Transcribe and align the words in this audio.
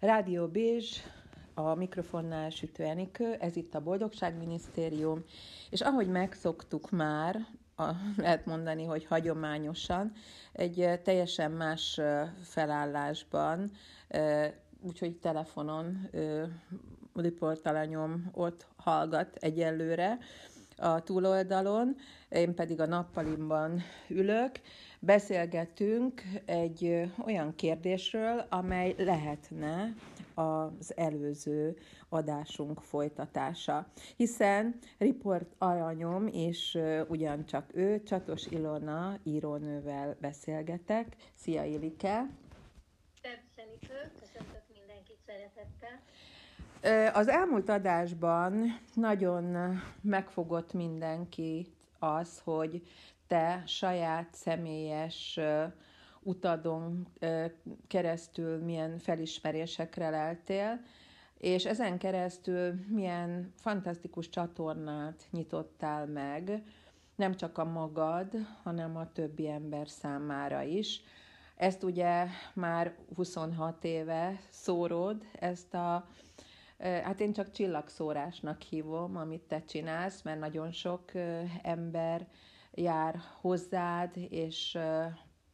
Rádió 0.00 0.46
Bézs, 0.46 0.96
a 1.54 1.74
mikrofonnál 1.74 2.50
Sütő 2.50 2.84
Enikő, 2.84 3.34
ez 3.40 3.56
itt 3.56 3.74
a 3.74 3.80
Boldogságminisztérium, 3.80 5.24
és 5.70 5.80
ahogy 5.80 6.08
megszoktuk 6.08 6.90
már, 6.90 7.46
a, 7.76 7.90
lehet 8.16 8.46
mondani, 8.46 8.84
hogy 8.84 9.04
hagyományosan, 9.04 10.12
egy 10.52 11.00
teljesen 11.02 11.50
más 11.50 12.00
felállásban, 12.42 13.70
úgyhogy 14.80 15.16
telefonon 15.16 16.10
riportalanyom 17.14 18.30
ott 18.32 18.66
hallgat 18.76 19.36
egyelőre, 19.36 20.18
a 20.78 21.02
túloldalon, 21.02 21.96
én 22.28 22.54
pedig 22.54 22.80
a 22.80 22.86
nappalimban 22.86 23.82
ülök. 24.08 24.60
Beszélgetünk 25.00 26.22
egy 26.44 27.10
olyan 27.24 27.54
kérdésről, 27.54 28.46
amely 28.48 28.94
lehetne 28.98 29.94
az 30.34 30.96
előző 30.96 31.76
adásunk 32.08 32.80
folytatása. 32.80 33.86
Hiszen 34.16 34.78
riport 34.98 35.54
aranyom, 35.58 36.26
és 36.26 36.78
ugyancsak 37.08 37.70
ő, 37.74 38.02
Csatos 38.02 38.46
Ilona 38.46 39.18
írónővel 39.22 40.16
beszélgetek. 40.20 41.16
Szia 41.34 41.64
Ilike! 41.64 42.26
Köszöntök 44.20 44.62
mindenkit 44.74 45.18
szeretettel! 45.26 46.00
Az 47.12 47.28
elmúlt 47.28 47.68
adásban 47.68 48.78
nagyon 48.94 49.76
megfogott 50.00 50.72
mindenki 50.72 51.66
az, 51.98 52.40
hogy 52.44 52.82
te 53.26 53.62
saját 53.66 54.28
személyes 54.34 55.40
utadon 56.20 57.06
keresztül 57.86 58.58
milyen 58.64 58.98
felismerésekre 58.98 60.10
leltél, 60.10 60.80
és 61.38 61.64
ezen 61.64 61.98
keresztül 61.98 62.74
milyen 62.88 63.52
fantasztikus 63.56 64.28
csatornát 64.28 65.26
nyitottál 65.30 66.06
meg, 66.06 66.62
nem 67.16 67.34
csak 67.34 67.58
a 67.58 67.64
magad, 67.64 68.32
hanem 68.62 68.96
a 68.96 69.12
többi 69.12 69.48
ember 69.48 69.88
számára 69.88 70.62
is. 70.62 71.00
Ezt 71.56 71.82
ugye 71.82 72.26
már 72.54 72.94
26 73.14 73.84
éve 73.84 74.40
szórod, 74.50 75.24
ezt 75.32 75.74
a 75.74 76.08
Hát 76.78 77.20
én 77.20 77.32
csak 77.32 77.50
csillagszórásnak 77.50 78.62
hívom, 78.62 79.16
amit 79.16 79.42
te 79.42 79.62
csinálsz, 79.64 80.22
mert 80.22 80.38
nagyon 80.38 80.72
sok 80.72 81.04
ember 81.62 82.28
jár 82.74 83.20
hozzád, 83.40 84.16
és 84.30 84.78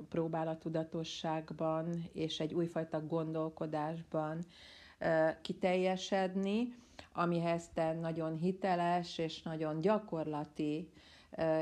próbál 0.08 0.48
a 0.48 0.58
tudatosságban 0.58 2.04
és 2.12 2.40
egy 2.40 2.54
újfajta 2.54 3.06
gondolkodásban 3.06 4.44
kiteljesedni, 5.42 6.74
amihez 7.12 7.68
te 7.74 7.92
nagyon 7.92 8.36
hiteles 8.36 9.18
és 9.18 9.42
nagyon 9.42 9.80
gyakorlati 9.80 10.90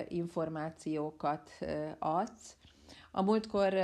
információkat 0.09 1.51
adsz. 1.99 2.57
A 3.11 3.23
múltkor, 3.23 3.75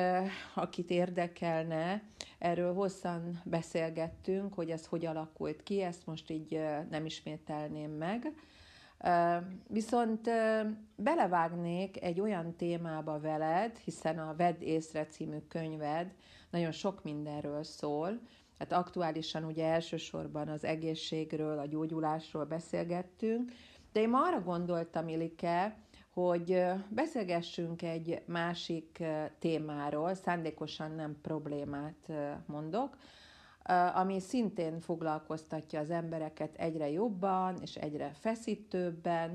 akit 0.55 0.91
érdekelne, 0.91 2.03
erről 2.39 2.75
hosszan 2.75 3.41
beszélgettünk, 3.45 4.55
hogy 4.55 4.71
ez 4.71 4.87
hogy 4.87 5.07
alakult 5.07 5.63
ki, 5.63 5.83
ezt 5.83 6.07
most 6.07 6.31
így 6.31 6.61
nem 6.91 7.05
ismételném 7.05 7.91
meg. 7.91 8.33
Viszont 9.69 10.31
belevágnék 10.97 12.03
egy 12.03 12.21
olyan 12.21 12.57
témába 12.57 13.21
veled, 13.21 13.77
hiszen 13.77 14.19
a 14.19 14.35
Vedd 14.37 14.61
észre 14.61 15.07
című 15.07 15.39
könyved 15.49 16.13
nagyon 16.51 16.73
sok 16.73 17.03
mindenről 17.03 17.63
szól, 17.63 18.21
Hát 18.59 18.73
aktuálisan 18.73 19.45
ugye 19.45 19.67
elsősorban 19.67 20.49
az 20.49 20.65
egészségről, 20.65 21.59
a 21.59 21.67
gyógyulásról 21.67 22.45
beszélgettünk, 22.45 23.53
de 23.93 24.01
én 24.01 24.09
ma 24.09 24.23
arra 24.23 24.43
gondoltam, 24.43 25.09
Ilike, 25.09 25.77
hogy 26.19 26.63
beszélgessünk 26.89 27.83
egy 27.83 28.23
másik 28.27 29.03
témáról, 29.39 30.15
szándékosan 30.15 30.91
nem 30.91 31.17
problémát 31.23 32.13
mondok, 32.47 32.97
ami 33.95 34.21
szintén 34.21 34.81
foglalkoztatja 34.81 35.81
az 35.81 35.91
embereket 35.91 36.57
egyre 36.57 36.91
jobban 36.91 37.57
és 37.63 37.75
egyre 37.75 38.11
feszítőbben. 38.15 39.29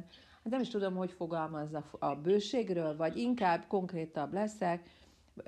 Hát 0.44 0.52
nem 0.52 0.62
is 0.62 0.70
tudom, 0.70 0.96
hogy 0.96 1.12
fogalmazza 1.12 1.84
a 2.00 2.16
bőségről, 2.16 2.96
vagy 2.96 3.18
inkább 3.18 3.66
konkrétabb 3.68 4.34
leszek. 4.34 4.90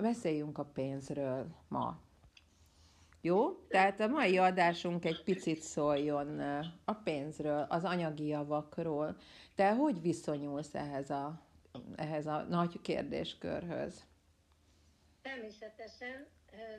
Beszéljünk 0.01 0.57
a 0.57 0.63
pénzről 0.63 1.47
ma. 1.67 1.99
Jó? 3.25 3.65
Tehát 3.67 3.99
a 3.99 4.07
mai 4.07 4.37
adásunk 4.37 5.05
egy 5.05 5.23
picit 5.23 5.61
szóljon 5.61 6.39
a 6.85 6.93
pénzről, 6.93 7.65
az 7.69 7.83
anyagi 7.83 8.27
javakról. 8.27 9.17
Te 9.55 9.73
hogy 9.73 10.01
viszonyulsz 10.01 10.75
ehhez 10.75 11.09
a, 11.09 11.41
ehhez 11.95 12.25
a 12.25 12.41
nagy 12.41 12.81
kérdéskörhöz? 12.81 14.05
Természetesen 15.21 16.27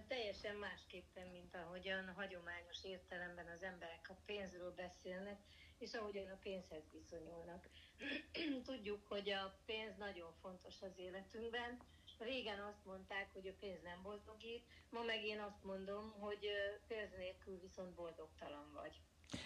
teljesen 0.09 0.57
másképpen, 0.57 1.27
mint 1.33 1.57
ahogyan 1.67 2.13
hagyományos 2.17 2.85
értelemben 2.85 3.47
az 3.57 3.63
emberek 3.63 4.07
a 4.09 4.17
pénzről 4.27 4.75
beszélnek, 4.77 5.39
és 5.79 5.95
ahogyan 5.95 6.27
a 6.27 6.39
pénzhez 6.43 6.85
viszonyulnak. 6.93 7.69
Tudjuk, 8.71 9.07
hogy 9.09 9.31
a 9.31 9.59
pénz 9.65 9.97
nagyon 9.99 10.33
fontos 10.43 10.83
az 10.83 10.93
életünkben, 10.97 11.79
Régen 12.19 12.61
azt 12.61 12.85
mondták, 12.85 13.29
hogy 13.33 13.47
a 13.47 13.53
pénz 13.61 13.83
nem 13.83 14.03
boldogít, 14.03 14.65
ma 14.91 15.03
meg 15.03 15.25
én 15.25 15.41
azt 15.41 15.65
mondom, 15.65 16.15
hogy 16.19 16.47
pénz 16.87 17.11
nélkül 17.19 17.61
viszont 17.61 17.95
boldogtalan 17.95 18.73
vagy. 18.75 19.01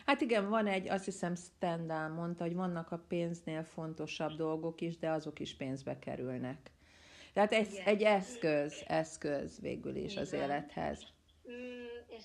Hát 0.06 0.20
igen, 0.20 0.48
van 0.48 0.66
egy, 0.66 0.88
azt 0.88 1.04
hiszem 1.04 1.34
Stendhal 1.34 2.09
mondta, 2.09 2.44
hogy 2.44 2.54
vannak 2.54 2.91
a 2.91 3.04
pénznél 3.09 3.64
fontosabb 3.64 4.36
dolgok 4.36 4.80
is, 4.80 4.98
de 4.98 5.10
azok 5.10 5.38
is 5.38 5.56
pénzbe 5.56 5.98
kerülnek. 5.98 6.70
Tehát 7.32 7.53
egy, 7.53 7.82
egy 7.84 8.03
eszköz, 8.03 8.84
eszköz 8.86 9.60
végül 9.60 9.97
is 9.97 10.12
igen. 10.12 10.22
az 10.22 10.32
élethez. 10.32 11.06
Mm, 11.50 11.86
és 12.06 12.25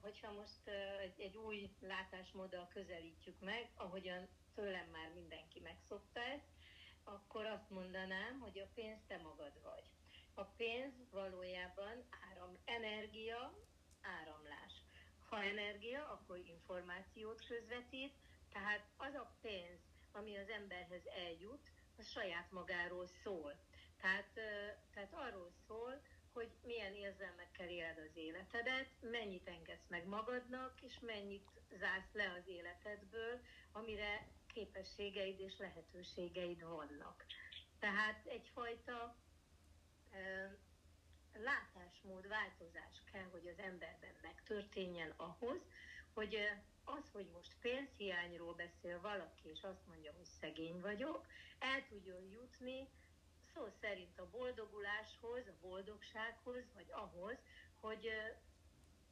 hogyha 0.00 0.32
most 0.32 0.68
egy, 1.02 1.20
egy 1.20 1.36
új 1.36 1.70
látásmóddal 1.80 2.68
közelítjük 2.72 3.40
meg, 3.40 3.70
ahogyan 3.74 4.28
tőlem 4.54 4.86
már 4.92 5.10
mindenki 5.14 5.60
megszokta 5.60 6.20
ezt, 6.20 6.48
akkor 7.04 7.46
azt 7.46 7.70
mondanám, 7.70 8.40
hogy 8.40 8.58
a 8.58 8.70
pénz 8.74 8.98
te 9.06 9.16
magad 9.16 9.62
vagy. 9.62 9.90
A 10.34 10.44
pénz 10.44 10.92
valójában 11.10 12.04
áram, 12.30 12.58
energia, 12.64 13.54
áramlás. 14.02 14.72
Ha 15.28 15.42
energia, 15.42 16.08
akkor 16.08 16.38
információt 16.38 17.44
közvetít, 17.46 18.12
tehát 18.52 18.86
az 18.96 19.14
a 19.14 19.36
pénz, 19.40 19.80
ami 20.12 20.36
az 20.36 20.48
emberhez 20.48 21.06
eljut, 21.06 21.70
az 21.98 22.08
saját 22.08 22.50
magáról 22.50 23.06
szól. 23.22 23.54
Tehát, 24.00 24.32
tehát 24.92 25.12
arról 25.12 25.50
szól, 25.66 26.02
hogy 26.32 26.50
milyen 26.62 26.94
érzelmekkel 26.94 27.68
éled 27.68 27.98
az 27.98 28.16
életedet, 28.16 28.88
mennyit 29.00 29.48
engedsz 29.48 29.88
meg 29.88 30.06
magadnak, 30.06 30.82
és 30.82 30.98
mennyit 31.00 31.50
zársz 31.78 32.12
le 32.12 32.32
az 32.38 32.48
életedből, 32.48 33.40
amire 33.72 34.26
képességeid 34.54 35.40
és 35.40 35.58
lehetőségeid 35.58 36.62
vannak. 36.62 37.24
Tehát 37.78 38.26
egyfajta 38.26 39.16
látásmód 41.32 42.28
változás 42.28 43.02
kell, 43.12 43.28
hogy 43.30 43.46
az 43.46 43.58
emberben 43.58 44.14
megtörténjen 44.22 45.10
ahhoz, 45.16 45.60
hogy 46.12 46.48
az, 46.84 47.10
hogy 47.12 47.28
most 47.32 47.56
pénzhiányról 47.60 48.54
beszél 48.54 49.00
valaki, 49.00 49.48
és 49.48 49.62
azt 49.62 49.86
mondja, 49.86 50.12
hogy 50.16 50.28
szegény 50.40 50.80
vagyok, 50.80 51.26
el 51.58 51.86
tudjon 51.88 52.22
jutni 52.22 52.88
szó 53.54 53.68
szerint 53.80 54.18
a 54.18 54.30
boldoguláshoz, 54.30 55.46
a 55.46 55.58
boldogsághoz, 55.60 56.62
vagy 56.74 56.90
ahhoz, 56.90 57.36
hogy, 57.80 58.10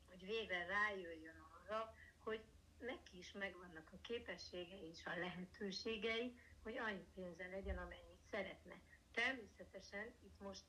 hogy 0.09 0.27
végre 0.27 0.67
rájöjjön 0.67 1.41
arra, 1.55 1.95
hogy 2.19 2.45
neki 2.82 3.19
is 3.19 3.32
megvannak 3.32 3.90
a 3.93 4.00
képességei 4.00 4.88
és 4.88 5.05
a 5.05 5.19
lehetőségei, 5.19 6.34
hogy 6.62 6.79
annyi 6.79 7.06
pénze 7.14 7.46
legyen, 7.46 7.79
amennyit 7.79 8.23
szeretne. 8.31 8.75
Természetesen 9.12 10.14
itt 10.23 10.40
most 10.40 10.64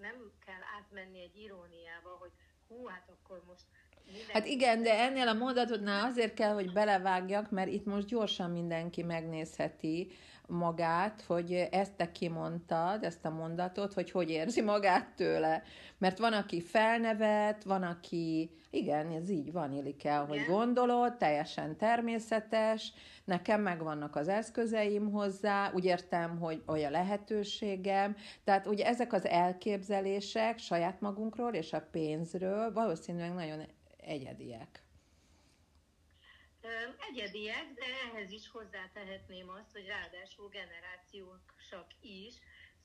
nem 0.00 0.32
kell 0.44 0.62
átmenni 0.78 1.20
egy 1.22 1.36
iróniába, 1.36 2.16
hogy 2.16 2.32
hú, 2.66 2.86
hát 2.86 3.08
akkor 3.08 3.44
most. 3.44 3.64
Hát 4.32 4.46
igen, 4.46 4.82
de 4.82 4.98
ennél 4.98 5.28
a 5.28 5.32
mondatodnál 5.34 6.10
azért 6.10 6.34
kell, 6.34 6.52
hogy 6.52 6.72
belevágjak, 6.72 7.50
mert 7.50 7.70
itt 7.70 7.84
most 7.84 8.06
gyorsan 8.06 8.50
mindenki 8.50 9.02
megnézheti 9.02 10.10
magát, 10.48 11.24
hogy 11.26 11.52
ezt 11.70 11.92
te 11.92 12.12
kimondtad, 12.12 13.04
ezt 13.04 13.24
a 13.24 13.30
mondatot, 13.30 13.92
hogy 13.92 14.10
hogy 14.10 14.30
érzi 14.30 14.60
magát 14.60 15.08
tőle. 15.16 15.62
Mert 15.98 16.18
van, 16.18 16.32
aki 16.32 16.60
felnevet, 16.60 17.64
van, 17.64 17.82
aki, 17.82 18.50
igen, 18.70 19.12
ez 19.12 19.30
így 19.30 19.52
van, 19.52 19.72
Ilike, 19.72 20.16
hogy 20.16 20.44
gondolod, 20.48 21.16
teljesen 21.16 21.76
természetes, 21.76 22.92
nekem 23.24 23.60
megvannak 23.60 24.16
az 24.16 24.28
eszközeim 24.28 25.10
hozzá, 25.10 25.72
úgy 25.74 25.84
értem, 25.84 26.38
hogy 26.38 26.62
olyan 26.66 26.90
lehetőségem, 26.90 28.16
tehát 28.44 28.66
ugye 28.66 28.86
ezek 28.86 29.12
az 29.12 29.26
elképzelések 29.26 30.58
saját 30.58 31.00
magunkról 31.00 31.52
és 31.54 31.72
a 31.72 31.88
pénzről 31.90 32.72
valószínűleg 32.72 33.34
nagyon 33.34 33.60
egyediek? 34.08 34.82
Egyediek, 37.10 37.72
de 37.74 37.84
ehhez 37.84 38.30
is 38.30 38.48
hozzátehetném 38.48 39.48
azt, 39.48 39.72
hogy 39.72 39.86
ráadásul 39.86 40.48
generációsak 40.48 41.86
is, 42.00 42.34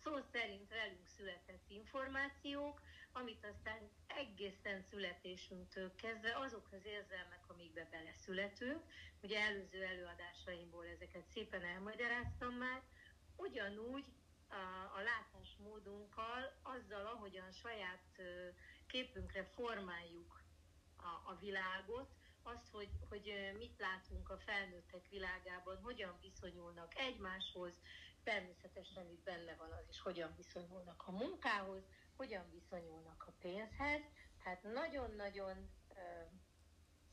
szó 0.04 0.12
szerint 0.32 0.70
velünk 0.70 1.08
született 1.18 1.70
információk, 1.70 2.82
amit 3.12 3.46
aztán 3.46 3.90
egészen 4.08 4.82
születésünktől 4.90 5.96
kezdve 5.96 6.38
azok 6.38 6.68
az 6.72 6.86
érzelmek, 6.86 7.44
amikbe 7.48 7.88
beleszületünk, 7.92 8.82
ugye 9.22 9.40
előző 9.40 9.84
előadásaimból 9.84 10.86
ezeket 10.86 11.28
szépen 11.34 11.64
elmagyaráztam 11.64 12.54
már, 12.54 12.82
ugyanúgy 13.36 14.06
a, 14.48 14.64
a 14.98 15.02
látásmódunkkal, 15.02 16.54
azzal, 16.62 17.06
ahogyan 17.06 17.52
saját 17.52 18.22
képünkre 18.88 19.44
formáljuk 19.44 20.43
a, 21.04 21.30
a 21.32 21.38
világot, 21.40 22.10
azt, 22.44 22.70
hogy, 22.72 22.90
hogy 23.10 23.54
mit 23.58 23.80
látunk 23.80 24.30
a 24.30 24.38
felnőttek 24.38 25.08
világában, 25.10 25.82
hogyan 25.82 26.18
viszonyulnak 26.22 26.98
egymáshoz, 26.98 27.74
természetesen 28.24 29.10
itt 29.10 29.24
benne 29.24 29.56
van 29.56 29.72
az 29.72 29.88
is, 29.90 30.00
hogyan 30.00 30.34
viszonyulnak 30.36 31.04
a 31.06 31.12
munkához, 31.12 31.84
hogyan 32.16 32.50
viszonyulnak 32.52 33.24
a 33.28 33.34
pénzhez, 33.40 34.02
tehát 34.44 34.64
nagyon-nagyon 34.64 35.70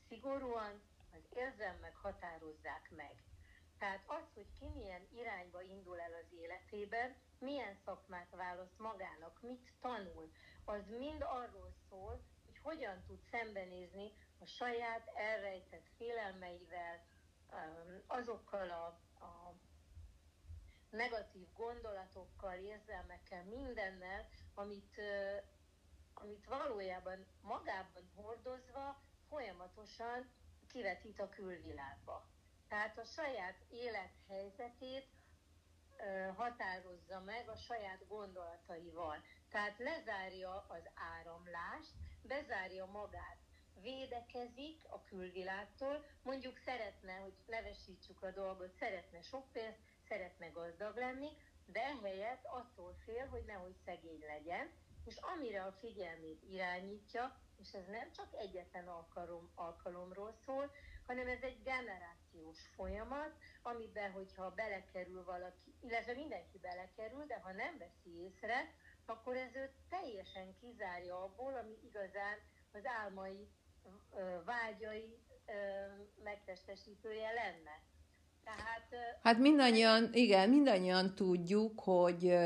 szigorúan 0.07 0.81
az 1.11 1.21
érzelmek 1.29 1.95
határozzák 1.95 2.91
meg. 2.95 3.23
Tehát 3.77 4.03
az, 4.05 4.33
hogy 4.33 4.47
ki 4.59 4.65
milyen 4.75 5.07
irányba 5.11 5.61
indul 5.61 5.99
el 5.99 6.13
az 6.13 6.33
életében, 6.33 7.15
milyen 7.39 7.75
szakmát 7.85 8.29
választ 8.35 8.79
magának, 8.79 9.41
mit 9.41 9.73
tanul, 9.79 10.31
az 10.65 10.89
mind 10.99 11.21
arról 11.21 11.73
szól, 11.89 12.23
hogyan 12.61 13.03
tud 13.07 13.19
szembenézni 13.31 14.11
a 14.39 14.45
saját 14.45 15.11
elrejtett 15.13 15.87
félelmeivel, 15.97 17.05
azokkal 18.07 18.69
a, 18.69 18.85
a 19.25 19.53
negatív 20.89 21.47
gondolatokkal, 21.53 22.57
érzelmekkel, 22.57 23.43
mindennel, 23.43 24.27
amit, 24.53 25.01
amit 26.13 26.45
valójában 26.45 27.25
magában 27.41 28.11
hordozva 28.15 29.01
folyamatosan 29.29 30.29
kivetít 30.67 31.19
a 31.19 31.29
külvilágba. 31.29 32.29
Tehát 32.67 32.97
a 32.97 33.03
saját 33.03 33.55
élethelyzetét 33.69 35.07
határozza 36.35 37.19
meg 37.19 37.49
a 37.49 37.55
saját 37.55 38.07
gondolataival. 38.07 39.23
Tehát 39.49 39.77
lezárja 39.77 40.65
az 40.69 40.89
áramlást, 40.93 41.91
bezárja 42.23 42.85
magát, 42.85 43.37
védekezik 43.81 44.83
a 44.89 45.03
külvilágtól, 45.03 46.05
mondjuk 46.23 46.57
szeretne, 46.57 47.13
hogy 47.13 47.33
nevesítsük 47.45 48.21
a 48.23 48.31
dolgot, 48.31 48.75
szeretne 48.79 49.21
sok 49.21 49.51
pénzt, 49.51 49.79
szeretne 50.07 50.47
gazdag 50.47 50.97
lenni, 50.97 51.29
de 51.65 51.81
ehelyett 51.81 52.45
attól 52.45 52.95
fél, 53.05 53.27
hogy 53.27 53.43
nehogy 53.45 53.75
szegény 53.85 54.23
legyen, 54.27 54.71
és 55.05 55.15
amire 55.15 55.63
a 55.63 55.71
figyelmét 55.71 56.43
irányítja, 56.49 57.39
és 57.61 57.73
ez 57.73 57.85
nem 57.85 58.11
csak 58.11 58.27
egyetlen 58.37 58.87
alkalom, 58.87 59.51
alkalomról 59.55 60.33
szól, 60.45 60.71
hanem 61.05 61.27
ez 61.27 61.41
egy 61.41 61.61
generációs 61.63 62.59
folyamat, 62.75 63.33
amiben, 63.61 64.11
hogyha 64.11 64.53
belekerül 64.53 65.23
valaki, 65.23 65.75
illetve 65.81 66.13
mindenki 66.13 66.57
belekerül, 66.57 67.25
de 67.25 67.39
ha 67.39 67.51
nem 67.51 67.77
veszi 67.77 68.21
észre, 68.23 68.73
akkor 69.05 69.35
ez 69.35 69.55
őt 69.55 69.75
teljesen 69.89 70.55
kizárja 70.61 71.23
abból, 71.23 71.53
ami 71.61 71.77
igazán 71.89 72.37
az 72.73 72.81
álmai, 73.03 73.47
vágyai 74.45 75.17
megtestesítője 76.23 77.31
lenne. 77.31 77.79
Tehát, 78.43 79.19
hát 79.23 79.37
mindannyian, 79.37 80.09
igen, 80.13 80.49
mindannyian 80.49 81.15
tudjuk, 81.15 81.79
hogy 81.79 82.37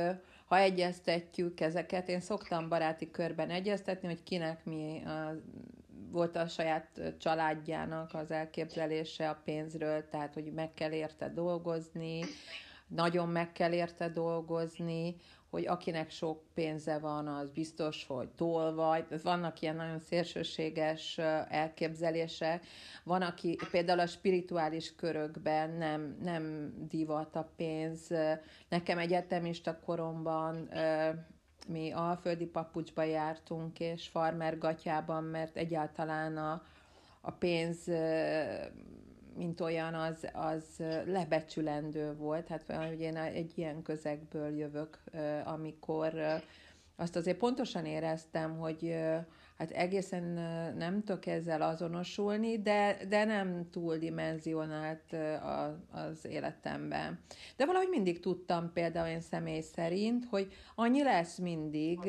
ha 0.46 0.58
egyeztetjük 0.58 1.60
ezeket, 1.60 2.10
én 2.10 2.20
szoktam 2.20 2.70
baráti 2.70 3.12
körben 3.12 3.50
egyeztetni, 3.50 4.08
hogy 4.08 4.24
kinek 4.24 4.66
mi 4.66 5.04
a, 5.06 5.36
volt 6.12 6.36
a 6.36 6.48
saját 6.48 7.02
családjának 7.20 8.14
az 8.14 8.32
elképzelése 8.32 9.30
a 9.30 9.42
pénzről, 9.44 10.10
tehát 10.10 10.34
hogy 10.34 10.54
meg 10.54 10.74
kell 10.74 10.92
érte 10.92 11.30
dolgozni, 11.30 12.24
nagyon 12.88 13.30
meg 13.30 13.52
kell 13.52 13.72
érte 13.72 14.10
dolgozni, 14.10 15.16
hogy 15.56 15.68
akinek 15.68 16.10
sok 16.10 16.42
pénze 16.54 16.98
van, 16.98 17.28
az 17.28 17.50
biztos, 17.50 18.06
hogy 18.08 18.30
tolvaj. 18.30 19.06
Vannak 19.24 19.62
ilyen 19.62 19.76
nagyon 19.76 20.00
szélsőséges 20.00 21.18
elképzelések. 21.50 22.66
Van, 23.04 23.22
aki 23.22 23.58
például 23.72 24.00
a 24.00 24.08
spirituális 24.08 24.96
körökben 24.96 25.70
nem, 25.70 26.18
nem 26.22 26.74
divat 26.90 27.36
a 27.36 27.52
pénz. 27.56 28.14
Nekem 28.70 28.98
egyetemista 28.98 29.80
koromban 29.80 30.70
mi 31.68 31.92
alföldi 31.92 32.46
papucsba 32.46 33.04
jártunk, 33.04 33.80
és 33.80 34.08
farmergatyában, 34.08 35.24
mert 35.24 35.58
egyáltalán 35.58 36.38
a, 36.38 36.64
a 37.22 37.32
pénz 37.32 37.92
mint 39.36 39.62
olyan, 39.62 39.94
az, 39.94 40.28
az 40.34 40.84
lebecsülendő 41.06 42.16
volt. 42.16 42.48
Hát 42.48 42.72
hogy 42.72 43.02
én 43.02 43.18
egy 43.18 43.52
ilyen 43.56 43.82
közegből 43.82 44.58
jövök, 44.58 45.04
amikor 45.44 46.14
azt 46.96 47.16
azért 47.16 47.38
pontosan 47.38 47.86
éreztem, 47.86 48.58
hogy 48.58 48.96
hát 49.58 49.72
egészen 49.72 50.24
nem 50.78 51.04
tudok 51.04 51.26
ezzel 51.26 51.62
azonosulni, 51.62 52.62
de, 52.62 52.98
de 53.08 53.24
nem 53.24 53.70
túl 53.70 53.98
dimenzionált 53.98 55.16
az 55.92 56.26
életemben. 56.26 57.20
De 57.56 57.66
valahogy 57.66 57.90
mindig 57.90 58.20
tudtam 58.20 58.72
például 58.74 59.08
én 59.08 59.22
személy 59.22 59.62
szerint, 59.62 60.26
hogy 60.26 60.54
annyi 60.76 61.04
lesz 61.04 61.38
mindig, 61.38 62.00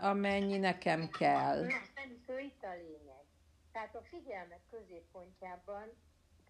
amennyi 0.00 0.58
nekem 0.58 1.08
kell. 1.18 1.60
Nem, 1.60 2.40
itt 2.44 2.62
a 2.62 2.74
lényeg. 2.74 3.24
Tehát 3.72 3.94
a 3.94 4.02
figyelmek 4.02 4.60
középpontjában 4.70 5.92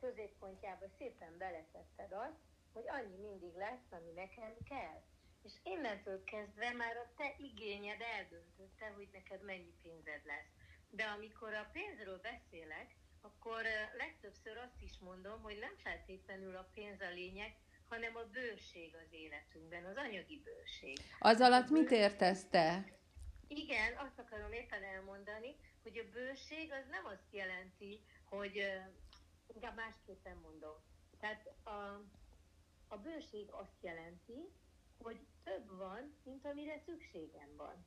középpontjába 0.00 0.86
szépen 0.98 1.38
beletetted 1.38 2.12
azt, 2.12 2.40
hogy 2.72 2.84
annyi 2.88 3.16
mindig 3.16 3.54
lesz, 3.54 3.88
ami 3.90 4.10
nekem 4.10 4.54
kell. 4.68 5.02
És 5.42 5.52
innentől 5.62 6.24
kezdve 6.24 6.72
már 6.72 6.96
a 6.96 7.10
te 7.16 7.34
igényed 7.38 8.00
eldöntötte, 8.16 8.86
hogy 8.96 9.08
neked 9.12 9.42
mennyi 9.44 9.74
pénzed 9.82 10.22
lesz. 10.24 10.50
De 10.90 11.04
amikor 11.04 11.54
a 11.54 11.70
pénzről 11.72 12.20
beszélek, 12.20 12.94
akkor 13.20 13.62
legtöbbször 13.96 14.56
azt 14.56 14.82
is 14.82 14.98
mondom, 14.98 15.42
hogy 15.42 15.58
nem 15.58 15.76
feltétlenül 15.82 16.56
a 16.56 16.70
pénz 16.74 17.00
a 17.00 17.10
lényeg, 17.10 17.56
hanem 17.88 18.16
a 18.16 18.24
bőség 18.32 18.94
az 18.94 19.12
életünkben, 19.12 19.84
az 19.84 19.96
anyagi 19.96 20.42
bőség. 20.44 20.98
Az 21.18 21.40
alatt 21.40 21.70
mit 21.70 21.90
értesz 21.90 22.44
te? 22.48 22.84
Igen, 23.48 23.96
azt 23.96 24.18
akarom 24.18 24.52
éppen 24.52 24.82
elmondani, 24.82 25.56
hogy 25.82 25.98
a 25.98 26.10
bőség 26.12 26.72
az 26.72 26.84
nem 26.90 27.06
azt 27.06 27.30
jelenti, 27.30 28.00
hogy 28.24 28.72
inkább 29.54 29.76
másképpen 29.76 30.36
mondom. 30.36 30.76
Tehát 31.18 31.46
a, 31.64 32.02
a 32.88 32.96
bőség 32.96 33.50
azt 33.50 33.82
jelenti, 33.82 34.52
hogy 34.98 35.26
több 35.42 35.76
van, 35.76 36.16
mint 36.24 36.44
amire 36.46 36.78
szükségem 36.78 37.56
van. 37.56 37.86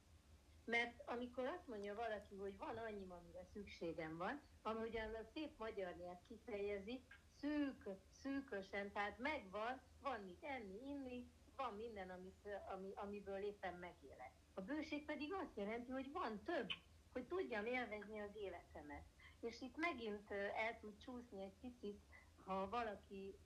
Mert 0.65 1.01
amikor 1.06 1.46
azt 1.46 1.68
mondja 1.68 1.96
valaki, 1.96 2.36
hogy 2.36 2.58
van 2.58 2.77
annyi, 2.77 3.06
amire 3.10 3.46
szükségem 3.53 4.18
van, 4.18 4.41
ahogyan 4.62 5.13
a 5.13 5.24
szép 5.34 5.58
magyar 5.58 5.96
nyelv 5.96 6.18
kifejezi, 6.27 7.06
szűk, 7.39 7.89
szűkösen, 8.22 8.91
tehát 8.91 9.18
megvan, 9.18 9.82
van 10.01 10.20
mit 10.22 10.44
enni, 10.44 10.89
inni, 10.89 11.32
van 11.56 11.74
minden, 11.74 12.10
amit, 12.10 12.48
ami, 12.74 12.91
amiből 12.96 13.44
éppen 13.44 13.74
megélek. 13.74 14.34
A 14.53 14.62
bőség 14.62 15.06
pedig 15.06 15.34
azt 15.34 15.58
jelenti, 15.58 15.91
hogy 15.91 16.12
van 16.12 16.44
több, 16.44 16.70
hogy 17.13 17.27
tudjam 17.27 17.65
élvezni 17.65 18.20
az 18.20 18.36
életemet. 18.36 19.03
És 19.42 19.62
itt 19.62 19.78
megint 19.78 20.32
el 20.32 20.78
tud 20.80 20.98
csúszni 20.98 21.42
egy 21.42 21.58
picit, 21.62 22.02
ha 22.46 22.70
valaki 22.70 23.40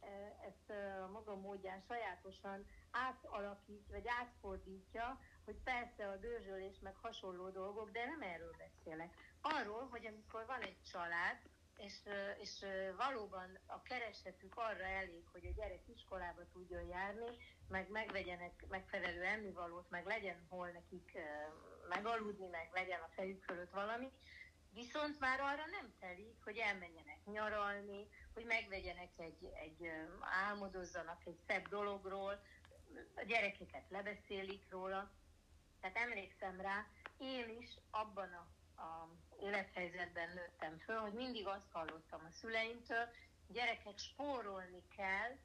ezt 0.48 0.70
a 1.04 1.10
maga 1.12 1.36
módján 1.36 1.82
sajátosan 1.88 2.66
átalakít, 2.92 3.88
vagy 3.90 4.08
átfordítja, 4.08 5.20
hogy 5.46 5.56
persze 5.64 6.08
a 6.08 6.18
dőzsölés 6.18 6.80
meg 6.80 6.96
hasonló 6.96 7.50
dolgok, 7.50 7.92
de 7.92 8.06
nem 8.06 8.22
erről 8.22 8.56
beszélek. 8.58 9.16
Arról, 9.42 9.88
hogy 9.92 10.06
amikor 10.06 10.46
van 10.46 10.62
egy 10.62 10.82
család, 10.92 11.38
és, 11.78 11.94
és 12.42 12.66
valóban 12.98 13.60
a 13.66 13.82
keresetük 13.82 14.54
arra 14.56 14.84
elég, 14.84 15.24
hogy 15.32 15.46
a 15.46 15.54
gyerek 15.56 15.88
iskolába 15.88 16.42
tudjon 16.54 16.88
járni, 16.88 17.30
meg 17.68 17.90
megvegyenek 17.90 18.66
megfelelő 18.70 19.24
ennivalót, 19.24 19.90
meg 19.90 20.06
legyen 20.06 20.46
hol 20.50 20.68
nekik 20.68 21.18
megaludni, 21.90 22.48
meg 22.48 22.70
legyen 22.74 23.02
a 23.02 23.10
fejük 23.16 23.44
fölött 23.44 23.72
valami, 23.72 24.12
Viszont 24.76 25.20
már 25.20 25.40
arra 25.40 25.66
nem 25.72 25.94
telik, 26.00 26.44
hogy 26.44 26.58
elmenjenek 26.58 27.26
nyaralni, 27.26 28.08
hogy 28.34 28.46
megvegyenek 28.46 29.12
egy, 29.18 29.44
egy 29.54 29.90
álmodozzanak 30.48 31.26
egy 31.26 31.40
szebb 31.48 31.68
dologról, 31.68 32.44
a 33.16 33.24
gyerekeket 33.28 33.90
lebeszélik 33.90 34.70
róla. 34.70 35.12
Tehát 35.82 35.98
emlékszem 35.98 36.62
rá, 36.62 36.86
én 37.18 37.50
is 37.62 37.70
abban 37.92 38.34
a 38.34 38.48
a 38.78 39.10
élethelyzetben 39.40 40.30
nőttem 40.34 40.78
föl, 40.78 41.00
hogy 41.00 41.14
mindig 41.14 41.48
azt 41.48 41.72
hallottam 41.72 42.26
a 42.26 42.32
szüleimtől, 42.32 43.10
gyereket 43.48 44.00
spórolni 44.00 44.84
kell, 44.98 45.38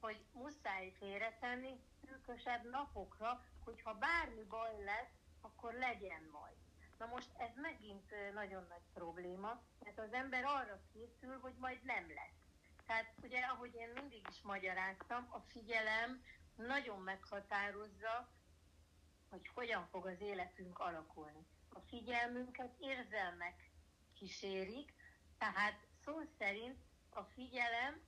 hogy 0.00 0.24
muszáj 0.32 0.92
félretenni 0.98 1.80
szűkösebb 2.04 2.70
napokra, 2.70 3.44
hogyha 3.64 3.94
bármi 3.94 4.42
baj 4.42 4.84
lesz, 4.84 5.12
akkor 5.40 5.72
legyen 5.72 6.28
majd. 6.32 6.69
Na 7.00 7.06
most 7.06 7.30
ez 7.36 7.50
megint 7.54 8.14
nagyon 8.34 8.66
nagy 8.68 8.86
probléma, 8.94 9.62
mert 9.78 9.98
az 9.98 10.12
ember 10.12 10.44
arra 10.44 10.80
készül, 10.92 11.38
hogy 11.38 11.54
majd 11.58 11.84
nem 11.84 12.08
lesz. 12.08 12.40
Tehát 12.86 13.14
ugye, 13.22 13.40
ahogy 13.40 13.74
én 13.74 13.88
mindig 13.94 14.26
is 14.30 14.42
magyaráztam, 14.42 15.28
a 15.30 15.38
figyelem 15.38 16.24
nagyon 16.56 17.00
meghatározza, 17.00 18.28
hogy 19.28 19.48
hogyan 19.54 19.86
fog 19.86 20.06
az 20.06 20.20
életünk 20.20 20.78
alakulni. 20.78 21.46
A 21.68 21.80
figyelmünket 21.80 22.74
érzelmek 22.78 23.70
kísérik, 24.14 24.94
tehát 25.38 25.80
szó 26.04 26.20
szerint 26.38 26.78
a 27.10 27.22
figyelem 27.22 28.02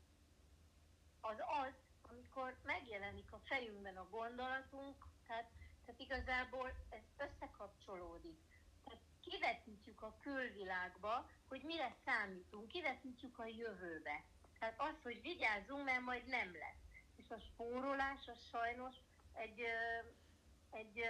az 1.21 1.37
az, 1.39 1.75
amikor 2.03 2.59
megjelenik 2.65 3.33
a 3.33 3.41
fejünkben 3.45 3.97
a 3.97 4.09
gondolatunk, 4.11 5.07
tehát, 5.27 5.51
tehát 5.85 6.01
igazából 6.01 6.73
ez 6.91 7.03
összekapcsolódik. 7.17 8.52
Kivetítjük 9.33 10.03
a 10.03 10.17
külvilágba, 10.21 11.31
hogy 11.49 11.63
mire 11.65 11.97
számítunk, 12.05 12.69
kivetítjük 12.69 13.39
a 13.39 13.47
jövőbe. 13.47 14.25
Tehát 14.59 14.75
az, 14.77 15.03
hogy 15.03 15.21
vigyázzunk, 15.23 15.85
mert 15.85 16.01
majd 16.01 16.27
nem 16.27 16.53
lesz. 16.53 16.83
És 17.17 17.31
a 17.31 17.39
spórolás 17.39 18.29
az 18.33 18.49
sajnos 18.51 18.95
egy, 19.33 19.61
egy 20.71 21.01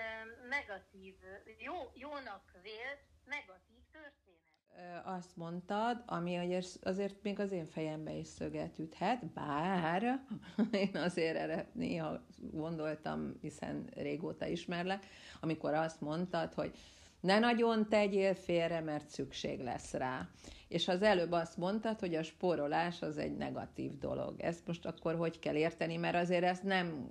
negatív, 0.49 1.15
jó, 1.59 1.75
jónak 1.95 2.45
vélt 2.63 3.03
negatív 3.25 3.83
történet. 3.93 5.07
Azt 5.07 5.37
mondtad, 5.37 6.03
ami 6.07 6.59
azért 6.83 7.23
még 7.23 7.41
az 7.41 7.53
én 7.53 7.67
fejembe 7.67 8.13
is 8.13 8.27
szöget 8.27 8.79
üthet, 8.79 9.27
bár 9.27 10.03
én 10.85 10.97
azért 10.97 11.37
erre 11.37 11.67
néha 11.73 12.27
gondoltam, 12.39 13.39
hiszen 13.41 13.87
régóta 13.95 14.47
ismerlek, 14.47 15.07
amikor 15.41 15.75
azt 15.75 16.01
mondtad, 16.01 16.53
hogy 16.53 16.79
ne 17.23 17.39
nagyon 17.39 17.89
tegyél 17.89 18.35
félre, 18.35 18.81
mert 18.81 19.09
szükség 19.09 19.61
lesz 19.61 19.93
rá. 19.93 20.29
És 20.69 20.89
az 20.89 21.03
előbb 21.03 21.33
azt 21.33 21.57
mondtad, 21.57 21.99
hogy 21.99 22.15
a 22.15 22.23
spórolás 22.23 23.03
az 23.03 23.19
egy 23.19 23.37
negatív 23.37 23.99
dolog. 23.99 24.41
Ezt 24.41 24.67
most 24.67 24.87
akkor 24.87 25.15
hogy 25.15 25.39
kell 25.39 25.55
érteni, 25.55 25.97
mert 25.97 26.17
azért 26.17 26.45
ezt 26.45 26.63
nem 26.63 27.11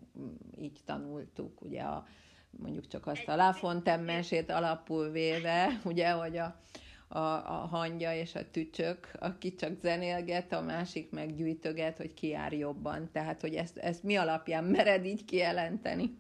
így 0.60 0.80
tanultuk, 0.86 1.62
ugye 1.62 1.82
a, 1.82 2.08
mondjuk 2.50 2.88
csak 2.88 3.08
azt 3.08 3.28
a 3.28 3.36
Lafontaine 3.36 4.02
mesét 4.02 4.50
alapul 4.50 5.10
véve, 5.10 5.68
ugye, 5.84 6.12
hogy 6.12 6.38
a, 6.38 6.60
a, 7.08 7.20
a 7.34 7.68
hangya 7.72 8.14
és 8.14 8.36
a 8.36 8.50
tücsök, 8.52 9.12
aki 9.20 9.56
csak 9.56 9.80
zenélget, 9.80 10.54
a 10.54 10.62
másik 10.62 11.12
meg 11.12 11.36
gyűjtöget, 11.36 11.98
hogy 11.98 12.14
ki 12.14 12.28
jár 12.28 12.54
jobban. 12.54 13.10
Tehát, 13.12 13.42
hogy 13.42 13.56
ezt, 13.56 13.78
ezt 13.78 14.04
mi 14.04 14.16
alapján 14.16 14.64
mered 14.76 15.06
így 15.06 15.26
kijelenteni? 15.26 16.18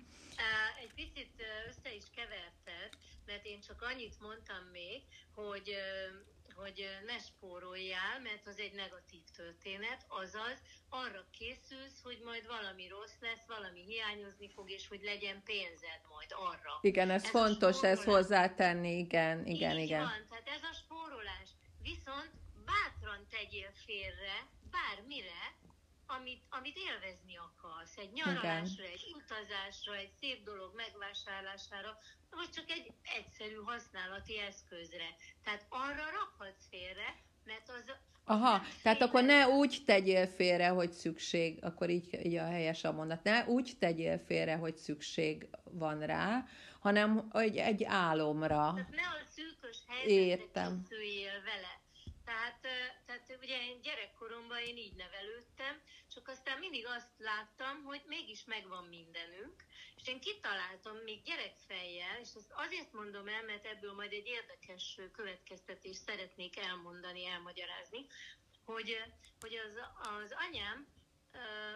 Egy 0.82 0.94
picit 0.96 1.31
mert 3.32 3.46
én 3.46 3.62
csak 3.68 3.82
annyit 3.82 4.20
mondtam 4.20 4.64
még, 4.72 5.00
hogy 5.36 5.70
hogy 6.56 6.80
ne 7.06 7.18
spóroljál, 7.18 8.20
mert 8.24 8.48
az 8.48 8.60
egy 8.60 8.74
negatív 8.74 9.24
történet, 9.36 10.06
azaz 10.08 10.58
arra 10.90 11.24
készülsz, 11.38 12.02
hogy 12.04 12.20
majd 12.24 12.48
valami 12.48 12.88
rossz 12.88 13.18
lesz, 13.20 13.46
valami 13.48 13.82
hiányozni 13.92 14.50
fog, 14.56 14.70
és 14.70 14.88
hogy 14.88 15.02
legyen 15.04 15.44
pénzed 15.44 16.02
majd 16.14 16.32
arra. 16.50 16.74
Igen, 16.82 17.10
ez, 17.10 17.24
ez 17.24 17.30
fontos, 17.30 17.84
ez 17.84 18.04
hozzátenni, 18.04 18.98
igen, 18.98 19.46
igen, 19.46 19.78
Így 19.78 19.86
igen. 19.86 20.04
Van, 20.04 20.26
tehát 20.30 20.50
ez 20.58 20.64
a 20.72 20.74
spórolás. 20.82 21.50
Viszont 21.82 22.32
bátran 22.66 23.28
tegyél 23.30 23.72
félre 23.86 24.36
bármire, 24.76 25.44
amit, 26.18 26.44
amit 26.50 26.78
élvezni 26.88 27.36
akarsz. 27.38 27.98
Egy 27.98 28.12
nyaralásra, 28.12 28.84
Igen. 28.84 28.96
egy 28.96 29.16
utazásra, 29.20 29.96
egy 29.96 30.14
szép 30.20 30.44
dolog 30.44 30.76
megvásárlására, 30.76 31.98
vagy 32.30 32.50
csak 32.50 32.70
egy 32.70 32.92
egyszerű 33.18 33.56
használati 33.56 34.40
eszközre. 34.40 35.10
Tehát 35.44 35.66
arra 35.70 36.06
rakhatsz 36.20 36.68
félre, 36.70 37.10
mert 37.44 37.70
az 37.70 37.84
Aha, 38.24 38.62
tehát 38.82 39.02
akkor 39.02 39.24
ne 39.24 39.48
úgy 39.48 39.84
tegyél 39.86 40.28
félre, 40.28 40.68
hogy 40.68 40.92
szükség, 40.92 41.64
akkor 41.64 41.90
így, 41.90 42.26
így 42.26 42.36
a 42.36 42.46
helyes 42.46 42.84
a 42.84 42.92
mondat, 42.92 43.24
ne 43.24 43.46
úgy 43.46 43.72
tegyél 43.80 44.18
félre, 44.26 44.56
hogy 44.56 44.78
szükség 44.78 45.50
van 45.64 46.06
rá, 46.06 46.46
hanem 46.80 47.30
egy, 47.34 47.58
egy 47.58 47.84
álomra. 47.84 48.74
Tehát 48.76 48.90
ne 48.90 49.08
a 49.08 49.22
szűkös 49.36 49.78
helyzetre 49.88 50.68
készüljél 50.88 51.42
vele. 51.44 51.80
Tehát, 52.26 52.60
tehát 53.06 53.38
ugye 53.42 53.58
én 53.70 53.82
gyerekkoromban 53.82 54.58
én 54.58 54.78
így 54.78 54.96
nevelődtem, 54.96 55.82
csak 56.14 56.28
aztán 56.28 56.60
mindig 56.60 56.86
azt 56.88 57.10
láttam, 57.18 57.84
hogy 57.84 58.02
mégis 58.06 58.44
megvan 58.46 58.86
mindenünk, 58.86 59.64
és 59.96 60.08
én 60.08 60.20
kitaláltam 60.20 60.98
még 60.98 61.22
gyerekfejjel, 61.24 62.20
és 62.20 62.30
ezt 62.36 62.52
azért 62.52 62.94
mondom 62.94 63.28
el, 63.28 63.44
mert 63.44 63.66
ebből 63.66 63.94
majd 63.94 64.12
egy 64.12 64.28
érdekes 64.28 65.00
következtetést 65.12 66.04
szeretnék 66.04 66.58
elmondani, 66.58 67.26
elmagyarázni, 67.26 68.06
hogy, 68.66 69.04
hogy 69.40 69.56
az, 69.56 69.74
az 70.24 70.34
anyám 70.48 70.88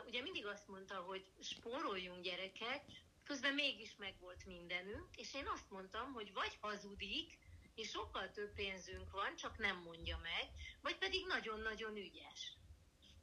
ugye 0.06 0.22
mindig 0.22 0.46
azt 0.46 0.68
mondta, 0.68 0.96
hogy 0.96 1.26
spóroljunk 1.42 2.24
gyerekek, 2.24 2.84
közben 3.24 3.54
mégis 3.54 3.96
megvolt 3.98 4.46
mindenünk, 4.46 5.16
és 5.16 5.34
én 5.34 5.48
azt 5.48 5.70
mondtam, 5.70 6.14
hogy 6.14 6.34
vagy 6.34 6.58
hazudik, 6.62 7.38
és 7.76 7.90
sokkal 7.90 8.32
több 8.32 8.54
pénzünk 8.54 9.12
van, 9.12 9.36
csak 9.36 9.58
nem 9.58 9.78
mondja 9.78 10.18
meg, 10.22 10.50
vagy 10.82 10.98
pedig 10.98 11.26
nagyon-nagyon 11.26 11.96
ügyes. 11.96 12.54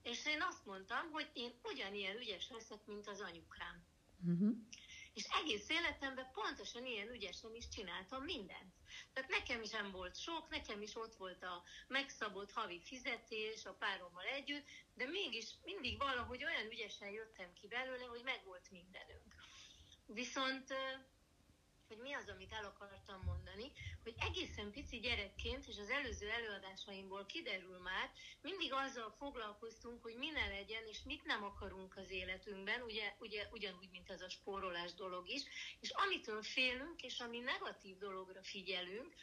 És 0.02 0.26
én 0.26 0.42
azt 0.42 0.64
mondtam, 0.64 1.10
hogy 1.10 1.30
én 1.32 1.52
ugyanilyen 1.62 2.16
ügyes 2.16 2.50
leszek, 2.50 2.86
mint 2.86 3.08
az 3.08 3.20
anyukám. 3.20 3.86
Uh-huh. 4.26 4.56
És 5.14 5.24
egész 5.40 5.68
életemben 5.68 6.30
pontosan 6.32 6.86
ilyen 6.86 7.08
ügyesen 7.08 7.54
is 7.54 7.68
csináltam 7.68 8.24
mindent. 8.24 8.74
Tehát 9.12 9.30
nekem 9.30 9.64
sem 9.64 9.90
volt 9.90 10.16
sok, 10.16 10.48
nekem 10.48 10.82
is 10.82 10.96
ott 10.96 11.14
volt 11.14 11.42
a 11.42 11.62
megszabott 11.88 12.52
havi 12.52 12.80
fizetés 12.84 13.64
a 13.64 13.74
párommal 13.74 14.24
együtt, 14.24 14.66
de 14.94 15.06
mégis 15.06 15.54
mindig 15.62 15.98
valahogy 15.98 16.44
olyan 16.44 16.66
ügyesen 16.66 17.10
jöttem 17.10 17.52
ki 17.52 17.68
belőle, 17.68 18.04
hogy 18.04 18.22
megvolt 18.24 18.70
mindenünk. 18.70 19.34
Viszont 20.06 20.74
hogy 21.92 22.00
mi 22.00 22.12
az, 22.12 22.28
amit 22.28 22.52
el 22.52 22.64
akartam 22.64 23.22
mondani, 23.24 23.72
hogy 24.02 24.14
egészen 24.18 24.70
pici 24.70 24.98
gyerekként, 24.98 25.66
és 25.66 25.78
az 25.78 25.90
előző 25.90 26.28
előadásaimból 26.30 27.26
kiderül 27.26 27.78
már, 27.78 28.10
mindig 28.40 28.72
azzal 28.72 29.14
foglalkoztunk, 29.18 30.02
hogy 30.02 30.16
mi 30.16 30.30
ne 30.30 30.46
legyen, 30.46 30.86
és 30.86 31.02
mit 31.04 31.24
nem 31.24 31.44
akarunk 31.44 31.96
az 31.96 32.10
életünkben, 32.10 32.82
ugye, 32.82 33.16
ugye 33.18 33.48
ugyanúgy, 33.50 33.90
mint 33.90 34.10
ez 34.10 34.20
a 34.20 34.28
spórolás 34.28 34.94
dolog 34.94 35.28
is, 35.28 35.42
és 35.80 35.90
amitől 35.90 36.42
félünk, 36.42 37.02
és 37.02 37.20
ami 37.20 37.38
negatív 37.38 37.98
dologra 37.98 38.42
figyelünk, 38.42 39.14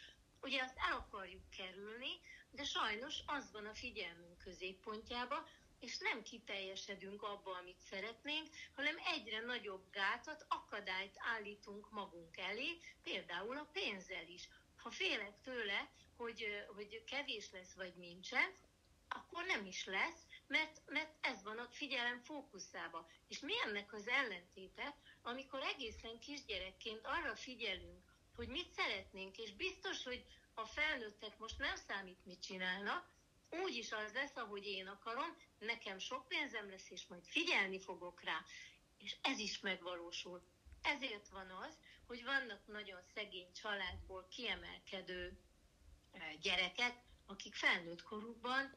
ugye 0.42 0.62
azt 0.62 0.78
el 0.78 0.98
akarjuk 0.98 1.50
kerülni, 1.50 2.20
de 2.52 2.64
sajnos 2.64 3.16
az 3.26 3.52
van 3.52 3.66
a 3.66 3.74
figyelmünk 3.74 4.38
középpontjába, 4.38 5.48
és 5.80 5.98
nem 5.98 6.22
kiteljesedünk 6.24 7.24
abba, 7.24 7.52
amit 7.52 7.80
szeretnénk, 7.80 8.48
hanem 8.76 8.96
egyre 9.06 9.40
nagyobb 9.40 9.90
gátat, 9.92 10.46
akadályt 10.48 11.16
állítunk 11.18 11.92
magunk 11.92 12.38
elé, 12.38 12.78
például 13.04 13.58
a 13.58 13.70
pénzzel 13.74 14.28
is. 14.28 14.50
Ha 14.76 14.90
félek 14.90 15.42
tőle, 15.42 15.90
hogy, 16.16 16.66
hogy 16.76 17.04
kevés 17.04 17.52
lesz 17.52 17.74
vagy 17.74 17.94
nincsen, 17.96 18.54
akkor 19.10 19.46
nem 19.46 19.66
is 19.66 19.86
lesz, 19.86 20.28
mert, 20.48 20.82
mert 20.86 21.14
ez 21.22 21.44
van 21.44 21.58
a 21.58 21.68
figyelem 21.72 22.20
fókuszába. 22.20 23.10
És 23.28 23.40
mi 23.40 23.54
ennek 23.66 23.94
az 23.94 24.08
ellentéte, 24.08 24.96
amikor 25.22 25.62
egészen 25.62 26.20
kisgyerekként 26.20 27.06
arra 27.06 27.36
figyelünk, 27.36 28.04
hogy 28.36 28.48
mit 28.48 28.72
szeretnénk, 28.72 29.38
és 29.38 29.54
biztos, 29.54 30.04
hogy 30.04 30.26
a 30.54 30.66
felnőttek 30.66 31.38
most 31.38 31.58
nem 31.58 31.76
számít, 31.76 32.26
mit 32.26 32.42
csinálnak, 32.42 33.10
úgy 33.50 33.76
is 33.76 33.92
az 33.92 34.14
lesz, 34.14 34.36
ahogy 34.36 34.66
én 34.66 34.88
akarom, 34.88 35.36
nekem 35.60 36.00
sok 36.00 36.28
pénzem 36.28 36.70
lesz, 36.70 36.90
és 36.90 37.08
majd 37.08 37.26
figyelni 37.26 37.80
fogok 37.80 38.24
rá. 38.24 38.44
És 38.98 39.16
ez 39.22 39.40
is 39.40 39.60
megvalósul. 39.60 40.42
Ezért 40.82 41.30
van 41.30 41.50
az, 41.68 41.78
hogy 42.08 42.24
vannak 42.24 42.68
nagyon 42.68 43.02
szegény 43.14 43.52
családból 43.62 44.28
kiemelkedő 44.30 45.38
eh, 46.12 46.22
gyerekek, 46.42 46.94
akik 47.26 47.56
felnőtt 47.56 48.04
korukban 48.04 48.74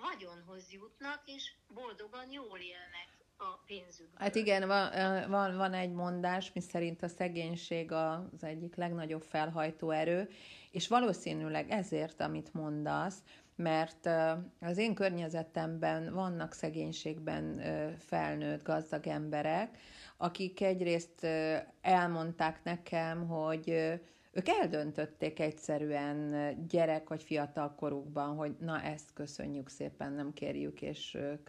vagyonhoz 0.00 0.72
jutnak, 0.72 1.22
és 1.24 1.52
boldogan 1.68 2.30
jól 2.30 2.58
élnek 2.58 3.08
a 3.36 3.62
pénzükből. 3.66 4.20
Hát 4.20 4.34
igen, 4.34 4.66
van, 4.66 4.92
eh, 4.92 5.28
van, 5.28 5.56
van 5.56 5.74
egy 5.74 5.92
mondás, 5.92 6.52
mi 6.52 6.60
szerint 6.60 7.02
a 7.02 7.08
szegénység 7.08 7.92
az 7.92 8.42
egyik 8.44 8.74
legnagyobb 8.74 9.22
felhajtó 9.22 9.90
erő, 9.90 10.30
és 10.70 10.88
valószínűleg 10.88 11.70
ezért, 11.70 12.20
amit 12.20 12.52
mondasz, 12.54 13.22
mert 13.56 14.08
az 14.60 14.78
én 14.78 14.94
környezetemben 14.94 16.14
vannak 16.14 16.52
szegénységben 16.52 17.62
felnőtt 17.98 18.62
gazdag 18.62 19.06
emberek, 19.06 19.78
akik 20.16 20.60
egyrészt 20.60 21.26
elmondták 21.80 22.60
nekem, 22.64 23.26
hogy 23.26 23.68
ők 24.32 24.48
eldöntötték 24.48 25.40
egyszerűen 25.40 26.54
gyerek 26.68 27.08
vagy 27.08 27.22
fiatal 27.22 27.74
korukban, 27.74 28.36
hogy 28.36 28.56
na 28.58 28.82
ezt 28.82 29.12
köszönjük 29.12 29.68
szépen, 29.68 30.12
nem 30.12 30.32
kérjük, 30.32 30.82
és 30.82 31.14
ők 31.14 31.48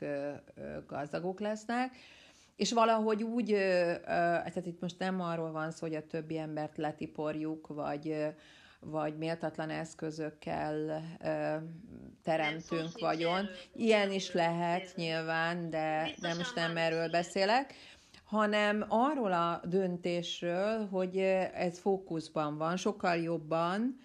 gazdagok 0.87 1.39
lesznek. 1.39 1.95
És 2.55 2.71
valahogy 2.71 3.23
úgy, 3.23 3.47
tehát 4.05 4.65
itt 4.65 4.81
most 4.81 4.99
nem 4.99 5.21
arról 5.21 5.51
van 5.51 5.71
szó, 5.71 5.87
hogy 5.87 5.95
a 5.95 6.07
többi 6.07 6.37
embert 6.37 6.77
letiporjuk, 6.77 7.67
vagy, 7.67 8.15
vagy 8.85 9.17
méltatlan 9.17 9.69
eszközökkel 9.69 11.01
teremtünk 12.23 12.99
vagyon. 12.99 13.47
Ilyen 13.73 14.11
is 14.11 14.31
lehet 14.33 14.95
nyilván, 14.95 15.69
de, 15.69 16.09
de 16.21 16.33
most 16.33 16.55
nem 16.55 16.77
erről 16.77 17.09
beszélek 17.09 17.73
hanem 18.33 18.85
arról 18.87 19.33
a 19.33 19.61
döntésről, 19.65 20.87
hogy 20.87 21.17
ez 21.53 21.79
fókuszban 21.79 22.57
van, 22.57 22.77
sokkal 22.77 23.15
jobban, 23.15 23.99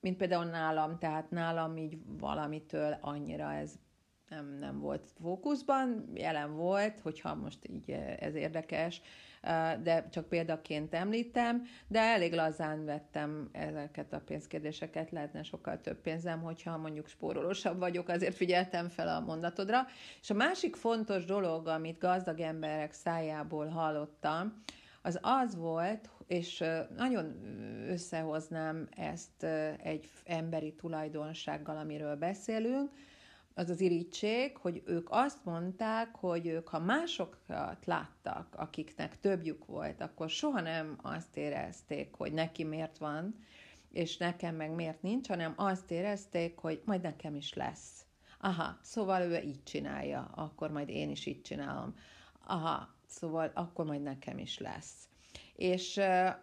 mint 0.00 0.16
például 0.16 0.44
nálam, 0.44 0.98
tehát 0.98 1.30
nálam 1.30 1.76
így 1.76 1.98
valamitől 2.18 2.98
annyira 3.00 3.52
ez 3.52 3.72
nem, 4.28 4.56
nem 4.58 4.80
volt 4.80 5.10
fókuszban, 5.20 6.10
jelen 6.14 6.56
volt, 6.56 7.00
hogyha 7.00 7.34
most 7.34 7.58
így 7.68 7.90
ez 8.18 8.34
érdekes, 8.34 9.00
de 9.82 10.08
csak 10.10 10.28
példaként 10.28 10.94
említem, 10.94 11.62
de 11.88 12.00
elég 12.00 12.32
lazán 12.32 12.84
vettem 12.84 13.48
ezeket 13.52 14.12
a 14.12 14.20
pénzkérdéseket, 14.20 15.10
lehetne 15.10 15.42
sokkal 15.42 15.80
több 15.80 16.00
pénzem, 16.00 16.40
hogyha 16.42 16.76
mondjuk 16.76 17.08
spórolósabb 17.08 17.78
vagyok, 17.78 18.08
azért 18.08 18.34
figyeltem 18.34 18.88
fel 18.88 19.08
a 19.08 19.20
mondatodra. 19.20 19.86
És 20.20 20.30
a 20.30 20.34
másik 20.34 20.76
fontos 20.76 21.24
dolog, 21.24 21.66
amit 21.66 21.98
gazdag 21.98 22.40
emberek 22.40 22.92
szájából 22.92 23.66
hallottam, 23.66 24.62
az 25.02 25.18
az 25.22 25.56
volt, 25.56 26.10
és 26.26 26.64
nagyon 26.96 27.34
összehoznám 27.88 28.88
ezt 28.96 29.42
egy 29.82 30.10
emberi 30.24 30.74
tulajdonsággal, 30.74 31.76
amiről 31.76 32.16
beszélünk, 32.16 32.90
az 33.58 33.70
az 33.70 33.80
irítség, 33.80 34.56
hogy 34.56 34.82
ők 34.86 35.06
azt 35.10 35.44
mondták, 35.44 36.16
hogy 36.16 36.46
ők, 36.46 36.68
ha 36.68 36.78
másokat 36.78 37.86
láttak, 37.86 38.54
akiknek 38.56 39.20
többjük 39.20 39.66
volt, 39.66 40.00
akkor 40.00 40.30
soha 40.30 40.60
nem 40.60 40.98
azt 41.02 41.36
érezték, 41.36 42.14
hogy 42.14 42.32
neki 42.32 42.64
miért 42.64 42.98
van, 42.98 43.34
és 43.92 44.16
nekem 44.16 44.54
meg 44.54 44.70
miért 44.70 45.02
nincs, 45.02 45.28
hanem 45.28 45.52
azt 45.56 45.90
érezték, 45.90 46.58
hogy 46.58 46.82
majd 46.84 47.00
nekem 47.02 47.34
is 47.34 47.54
lesz. 47.54 48.04
Aha, 48.40 48.78
szóval 48.82 49.22
ő 49.22 49.36
így 49.36 49.62
csinálja, 49.62 50.30
akkor 50.34 50.70
majd 50.70 50.88
én 50.88 51.10
is 51.10 51.26
így 51.26 51.42
csinálom. 51.42 51.94
Aha, 52.46 52.94
szóval 53.06 53.50
akkor 53.54 53.84
majd 53.84 54.02
nekem 54.02 54.38
is 54.38 54.58
lesz. 54.58 55.08
És 55.58 55.96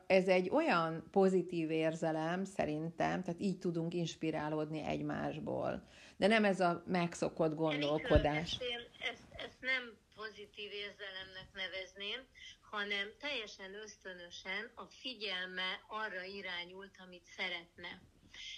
ez 0.07 0.27
egy 0.27 0.49
olyan 0.49 1.07
pozitív 1.11 1.71
érzelem 1.71 2.43
szerintem, 2.43 3.23
tehát 3.23 3.41
így 3.41 3.57
tudunk 3.57 3.93
inspirálódni 3.93 4.81
egymásból. 4.83 5.87
De 6.17 6.27
nem 6.27 6.45
ez 6.45 6.59
a 6.59 6.83
megszokott 6.87 7.55
gondolkodás. 7.55 8.57
Én 8.59 8.79
ezt, 9.11 9.23
ezt 9.45 9.61
nem 9.61 9.97
pozitív 10.15 10.71
érzelemnek 10.71 11.47
nevezném, 11.53 12.19
hanem 12.61 13.07
teljesen 13.19 13.73
ösztönösen 13.73 14.71
a 14.75 14.85
figyelme 14.85 15.69
arra 15.87 16.23
irányult, 16.23 16.95
amit 17.05 17.25
szeretne. 17.37 18.01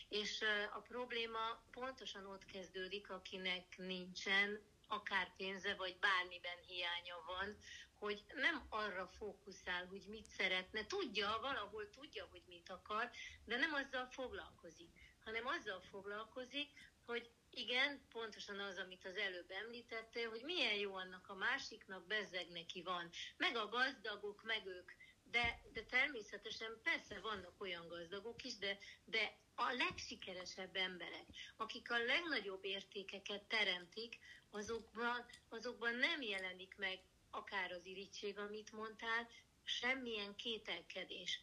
És 0.10 0.44
a 0.74 0.80
probléma 0.80 1.62
pontosan 1.72 2.26
ott 2.26 2.46
kezdődik, 2.46 3.10
akinek 3.10 3.66
nincsen 3.78 4.60
akár 4.88 5.28
pénze, 5.38 5.76
vagy 5.76 5.96
bármiben 6.00 6.60
hiánya 6.68 7.18
van, 7.28 7.58
hogy 8.00 8.24
nem 8.34 8.66
arra 8.70 9.08
fókuszál, 9.08 9.86
hogy 9.86 10.04
mit 10.08 10.26
szeretne, 10.26 10.86
tudja, 10.86 11.38
valahol 11.42 11.90
tudja, 11.90 12.28
hogy 12.32 12.44
mit 12.48 12.70
akar, 12.70 13.10
de 13.46 13.58
nem 13.58 13.74
azzal 13.74 14.06
foglalkozik, 14.06 14.90
hanem 15.24 15.48
azzal 15.48 15.82
foglalkozik, 15.82 16.70
hogy 17.06 17.32
igen, 17.50 18.02
pontosan 18.10 18.60
az, 18.60 18.78
amit 18.78 19.06
az 19.06 19.16
előbb 19.16 19.52
említettél, 19.52 20.30
hogy 20.30 20.42
milyen 20.44 20.74
jó 20.74 20.96
annak 20.96 21.30
a 21.30 21.36
másiknak, 21.36 22.08
bezzeg 22.08 22.50
neki 22.50 22.82
van. 22.82 23.10
Meg 23.38 23.56
a 23.56 23.70
gazdagok, 23.70 24.44
meg 24.44 24.66
ők. 24.66 24.92
De, 25.32 25.62
de 25.74 25.84
természetesen 25.84 26.80
persze 26.84 27.20
vannak 27.20 27.62
olyan 27.62 27.88
gazdagok 27.88 28.44
is, 28.44 28.58
de, 28.58 28.78
de 29.06 29.38
a 29.56 29.72
legsikeresebb 29.72 30.76
emberek, 30.76 31.26
akik 31.58 31.92
a 31.92 31.98
legnagyobb 31.98 32.66
értékeket 32.66 33.44
teremtik, 33.44 34.20
azokban, 34.50 35.26
azokban 35.50 35.96
nem 35.96 36.22
jelenik 36.22 36.76
meg 36.78 37.00
akár 37.38 37.72
az 37.72 37.86
irítség, 37.86 38.38
amit 38.38 38.72
mondtál, 38.72 39.30
semmilyen 39.64 40.36
kételkedés. 40.36 41.42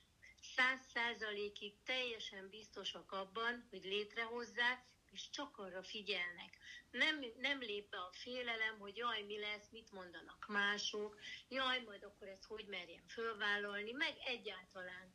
Száz 0.57 0.81
százalékig 0.95 1.75
teljesen 1.85 2.49
biztosak 2.49 3.13
abban, 3.13 3.67
hogy 3.71 3.85
létrehozzák, 3.85 4.85
és 5.13 5.31
csak 5.31 5.59
arra 5.59 5.83
figyelnek. 5.83 6.59
Nem, 6.91 7.25
nem 7.37 7.59
lép 7.59 7.91
be 7.91 7.97
a 7.97 8.13
félelem, 8.13 8.79
hogy 8.79 8.97
jaj, 8.97 9.23
mi 9.23 9.39
lesz, 9.39 9.69
mit 9.71 9.93
mondanak 9.93 10.47
mások, 10.49 11.19
jaj, 11.49 11.81
majd 11.81 12.03
akkor 12.03 12.29
ezt 12.29 12.45
hogy 12.45 12.67
merjem 12.67 13.07
fölvállalni, 13.09 13.93
meg 13.93 14.15
egyáltalán 14.25 15.13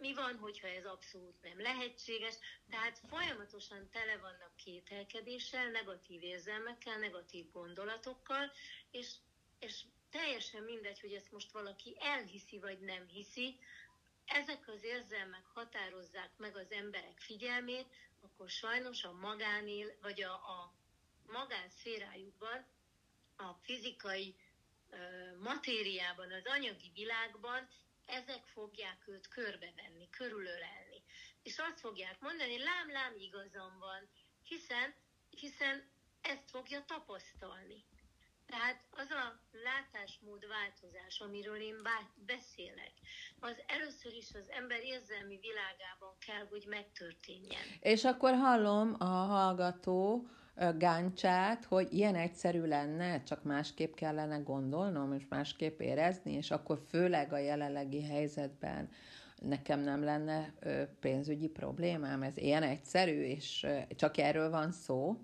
mi 0.00 0.14
van, 0.14 0.36
hogyha 0.38 0.68
ez 0.68 0.84
abszolút 0.84 1.42
nem 1.42 1.60
lehetséges. 1.60 2.34
Tehát 2.70 3.00
folyamatosan 3.08 3.88
tele 3.90 4.16
vannak 4.16 4.56
kételkedéssel, 4.56 5.70
negatív 5.70 6.22
érzelmekkel, 6.22 6.98
negatív 6.98 7.50
gondolatokkal, 7.50 8.52
és, 8.90 9.14
és 9.58 9.84
teljesen 10.18 10.62
mindegy, 10.62 11.00
hogy 11.00 11.12
ezt 11.12 11.32
most 11.32 11.52
valaki 11.52 11.96
elhiszi 12.00 12.58
vagy 12.58 12.78
nem 12.78 13.06
hiszi, 13.08 13.58
ezek 14.24 14.68
az 14.68 14.82
érzelmek 14.82 15.44
határozzák 15.46 16.30
meg 16.36 16.56
az 16.56 16.70
emberek 16.70 17.18
figyelmét, 17.18 17.86
akkor 18.20 18.50
sajnos 18.50 19.04
a 19.04 19.12
magánél, 19.12 19.96
vagy 20.02 20.22
a, 20.22 20.32
a 20.32 20.74
magánszférájukban, 21.26 22.66
a 23.36 23.52
fizikai 23.52 24.34
ö, 24.90 24.96
matériában, 25.38 26.32
az 26.32 26.44
anyagi 26.44 26.90
világban 26.94 27.68
ezek 28.06 28.44
fogják 28.46 29.08
őt 29.08 29.28
körbevenni, 29.28 30.10
körülölelni. 30.10 31.02
És 31.42 31.58
azt 31.58 31.80
fogják 31.80 32.20
mondani, 32.20 32.58
lám, 32.58 32.90
lám, 32.90 33.14
igazam 33.18 33.78
van, 33.78 34.08
hiszen, 34.42 34.94
hiszen 35.30 35.90
ezt 36.20 36.50
fogja 36.50 36.84
tapasztalni. 36.84 37.84
Tehát 38.46 38.84
az 38.90 39.10
a 39.10 39.40
látásmód 39.64 40.46
változás, 40.48 41.20
amiről 41.20 41.60
én 41.60 41.76
beszélek, 42.26 42.92
az 43.40 43.56
először 43.66 44.12
is 44.12 44.28
az 44.34 44.50
ember 44.50 44.80
érzelmi 44.82 45.38
világában 45.40 46.14
kell, 46.26 46.46
hogy 46.50 46.64
megtörténjen. 46.68 47.62
És 47.80 48.04
akkor 48.04 48.34
hallom 48.34 48.96
a 48.98 49.04
hallgató 49.04 50.26
gáncsát, 50.78 51.64
hogy 51.64 51.92
ilyen 51.92 52.14
egyszerű 52.14 52.66
lenne, 52.66 53.22
csak 53.22 53.42
másképp 53.42 53.94
kellene 53.94 54.36
gondolnom, 54.36 55.12
és 55.12 55.24
másképp 55.28 55.80
érezni, 55.80 56.32
és 56.32 56.50
akkor 56.50 56.82
főleg 56.88 57.32
a 57.32 57.38
jelenlegi 57.38 58.04
helyzetben 58.04 58.90
nekem 59.40 59.80
nem 59.80 60.04
lenne 60.04 60.54
pénzügyi 61.00 61.48
problémám, 61.48 62.22
ez 62.22 62.36
ilyen 62.36 62.62
egyszerű, 62.62 63.22
és 63.22 63.66
csak 63.96 64.16
erről 64.18 64.50
van 64.50 64.72
szó? 64.72 65.16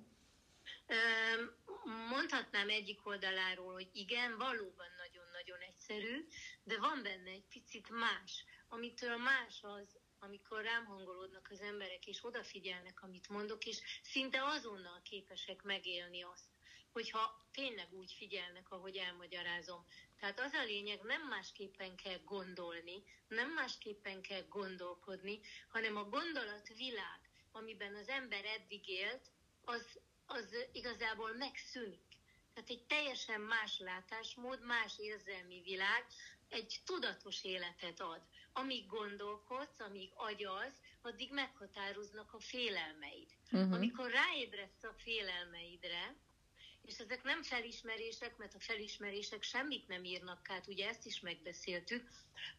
Mondhatnám 1.91 2.69
egyik 2.69 3.07
oldaláról, 3.07 3.73
hogy 3.73 3.91
igen, 3.93 4.37
valóban 4.37 4.87
nagyon-nagyon 4.97 5.61
egyszerű, 5.61 6.27
de 6.63 6.79
van 6.79 7.03
benne 7.03 7.31
egy 7.31 7.47
picit 7.49 7.91
más, 7.91 8.45
amitől 8.69 9.17
más 9.17 9.59
az, 9.63 9.99
amikor 10.19 10.63
rám 10.63 10.85
hangolódnak 10.85 11.49
az 11.51 11.61
emberek, 11.61 12.07
és 12.07 12.25
odafigyelnek, 12.25 13.03
amit 13.03 13.29
mondok, 13.29 13.65
és 13.65 13.79
szinte 14.03 14.45
azonnal 14.45 15.01
képesek 15.03 15.63
megélni 15.63 16.23
azt, 16.23 16.49
hogyha 16.93 17.49
tényleg 17.53 17.93
úgy 17.93 18.13
figyelnek, 18.13 18.71
ahogy 18.71 18.97
elmagyarázom. 18.97 19.87
Tehát 20.19 20.41
az 20.41 20.53
a 20.53 20.65
lényeg, 20.65 21.01
nem 21.03 21.23
másképpen 21.29 21.97
kell 21.97 22.19
gondolni, 22.25 23.03
nem 23.29 23.51
másképpen 23.51 24.23
kell 24.23 24.43
gondolkodni, 24.49 25.41
hanem 25.69 25.97
a 25.97 26.05
gondolatvilág, 26.05 27.21
amiben 27.53 27.95
az 27.95 28.09
ember 28.09 28.45
eddig 28.45 28.89
élt, 28.89 29.31
az 29.65 30.01
az 30.33 30.57
igazából 30.73 31.33
megszűnik. 31.33 32.09
Tehát 32.55 32.71
egy 32.71 32.85
teljesen 32.87 33.41
más 33.41 33.79
látásmód, 33.79 34.61
más 34.65 34.99
érzelmi 34.99 35.61
világ, 35.65 36.07
egy 36.49 36.81
tudatos 36.85 37.45
életet 37.45 38.01
ad. 38.01 38.23
Amíg 38.53 38.87
gondolkodsz, 38.87 39.81
amíg 39.81 40.11
agyalsz, 40.15 40.81
addig 41.03 41.33
meghatároznak 41.33 42.33
a 42.33 42.41
félelmeid. 42.41 43.29
Uh-huh. 43.53 43.73
Amikor 43.73 44.11
ráébredsz 44.11 44.83
a 44.83 44.95
félelmeidre, 44.97 46.15
és 46.83 46.99
ezek 46.99 47.23
nem 47.23 47.43
felismerések, 47.43 48.37
mert 48.37 48.55
a 48.55 48.61
felismerések 48.61 49.43
semmit 49.43 49.89
nem 49.89 50.05
írnak 50.05 50.51
át, 50.51 50.67
ugye 50.67 50.89
ezt 50.89 51.07
is 51.07 51.21
megbeszéltük, 51.21 52.11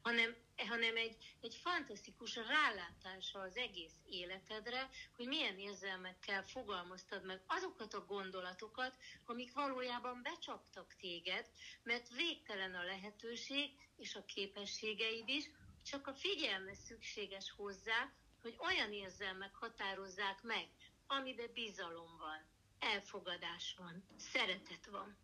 hanem, 0.02 0.36
hanem 0.56 0.96
egy, 0.96 1.18
egy 1.42 1.56
fantasztikus 1.56 2.36
rálátása 2.36 3.40
az 3.40 3.56
egész 3.56 3.96
életedre, 4.10 4.90
hogy 5.16 5.28
milyen 5.28 5.60
érzelmekkel 5.60 6.44
fogalmaztad 6.44 7.26
meg 7.26 7.42
azokat 7.48 7.94
a 7.94 8.06
gondolatokat, 8.06 8.96
amik 9.26 9.54
valójában 9.54 10.22
becsaptak 10.24 10.96
téged, 11.00 11.46
mert 11.84 12.10
végtelen 12.10 12.76
a 12.76 12.84
lehetőség 12.84 13.70
és 13.98 14.16
a 14.16 14.26
képességeid 14.26 15.28
is, 15.28 15.50
csak 15.84 16.08
a 16.08 16.14
figyelme 16.14 16.74
szükséges 16.76 17.52
hozzá, 17.52 18.12
hogy 18.42 18.56
olyan 18.58 18.94
érzelmek 18.94 19.56
határozzák 19.56 20.42
meg, 20.42 20.68
amiben 21.08 21.52
bizalom 21.54 22.18
van, 22.18 22.51
elfogadás 22.82 23.76
van, 23.78 24.04
szeretet 24.18 24.86
van, 24.86 25.18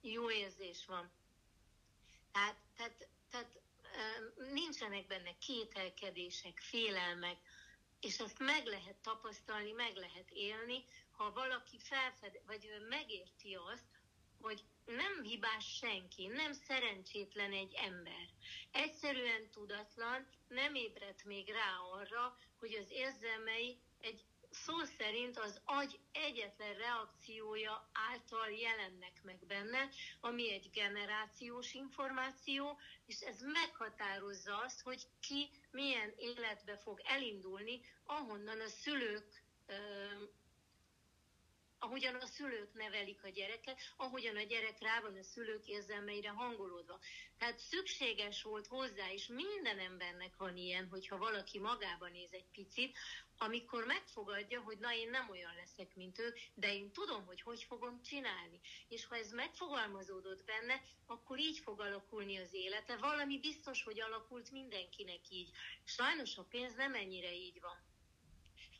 jó 0.00 0.30
érzés 0.30 0.86
van. 0.86 1.10
Tehát, 2.32 2.56
tehát, 2.76 3.08
tehát 3.30 3.60
nincsenek 4.52 5.06
benne 5.06 5.38
kételkedések, 5.38 6.58
félelmek, 6.58 7.38
és 8.00 8.18
ezt 8.18 8.38
meg 8.38 8.66
lehet 8.66 8.96
tapasztalni, 9.02 9.72
meg 9.72 9.96
lehet 9.96 10.30
élni, 10.30 10.84
ha 11.10 11.32
valaki 11.32 11.78
felfed, 11.78 12.40
vagy 12.46 12.68
megérti 12.88 13.54
azt, 13.54 13.84
hogy 14.40 14.64
nem 14.84 15.22
hibás 15.22 15.76
senki, 15.76 16.26
nem 16.26 16.52
szerencsétlen 16.52 17.52
egy 17.52 17.74
ember. 17.74 18.28
Egyszerűen 18.70 19.50
tudatlan, 19.50 20.28
nem 20.48 20.74
ébredt 20.74 21.24
még 21.24 21.48
rá 21.48 21.76
arra, 21.92 22.38
hogy 22.58 22.74
az 22.74 22.90
érzelmei 22.90 23.78
egy 24.00 24.24
szó 24.50 24.74
szerint 24.98 25.38
az 25.38 25.60
agy 25.64 25.98
egyetlen 26.12 26.74
reakciója 26.74 27.90
által 28.10 28.50
jelennek 28.50 29.20
meg 29.22 29.38
benne, 29.46 29.88
ami 30.20 30.52
egy 30.52 30.70
generációs 30.72 31.74
információ, 31.74 32.78
és 33.06 33.20
ez 33.20 33.40
meghatározza 33.40 34.58
azt, 34.58 34.80
hogy 34.80 35.06
ki 35.20 35.50
milyen 35.70 36.14
életbe 36.16 36.76
fog 36.76 37.00
elindulni, 37.04 37.80
ahonnan 38.04 38.60
a 38.60 38.68
szülők 38.68 39.42
ahogyan 41.82 42.14
a 42.14 42.26
szülők 42.26 42.74
nevelik 42.74 43.24
a 43.24 43.28
gyereket, 43.28 43.80
ahogyan 43.96 44.36
a 44.36 44.42
gyerek 44.42 44.80
rá 44.80 45.00
van 45.00 45.16
a 45.16 45.22
szülők 45.22 45.66
érzelmeire 45.66 46.28
hangolódva. 46.28 46.98
Tehát 47.38 47.58
szükséges 47.58 48.42
volt 48.42 48.66
hozzá, 48.66 49.12
és 49.12 49.26
minden 49.26 49.78
embernek 49.78 50.36
van 50.36 50.56
ilyen, 50.56 50.88
hogyha 50.88 51.16
valaki 51.18 51.58
magába 51.58 52.08
néz 52.08 52.32
egy 52.32 52.48
picit, 52.52 52.98
amikor 53.38 53.84
megfogadja, 53.84 54.60
hogy 54.60 54.78
na 54.78 54.94
én 54.94 55.10
nem 55.10 55.30
olyan 55.30 55.54
leszek, 55.54 55.94
mint 55.94 56.18
ő, 56.18 56.34
de 56.54 56.74
én 56.74 56.92
tudom, 56.92 57.26
hogy 57.26 57.40
hogy 57.40 57.62
fogom 57.62 58.02
csinálni. 58.02 58.60
És 58.88 59.06
ha 59.06 59.16
ez 59.16 59.32
megfogalmazódott 59.32 60.44
benne, 60.44 60.82
akkor 61.06 61.38
így 61.38 61.58
fog 61.58 61.80
alakulni 61.80 62.38
az 62.38 62.54
élete. 62.54 62.96
Valami 62.96 63.38
biztos, 63.38 63.82
hogy 63.82 64.00
alakult 64.00 64.50
mindenkinek 64.50 65.30
így. 65.30 65.50
Sajnos 65.84 66.36
a 66.36 66.42
pénz 66.42 66.74
nem 66.74 66.94
ennyire 66.94 67.34
így 67.34 67.60
van. 67.60 67.88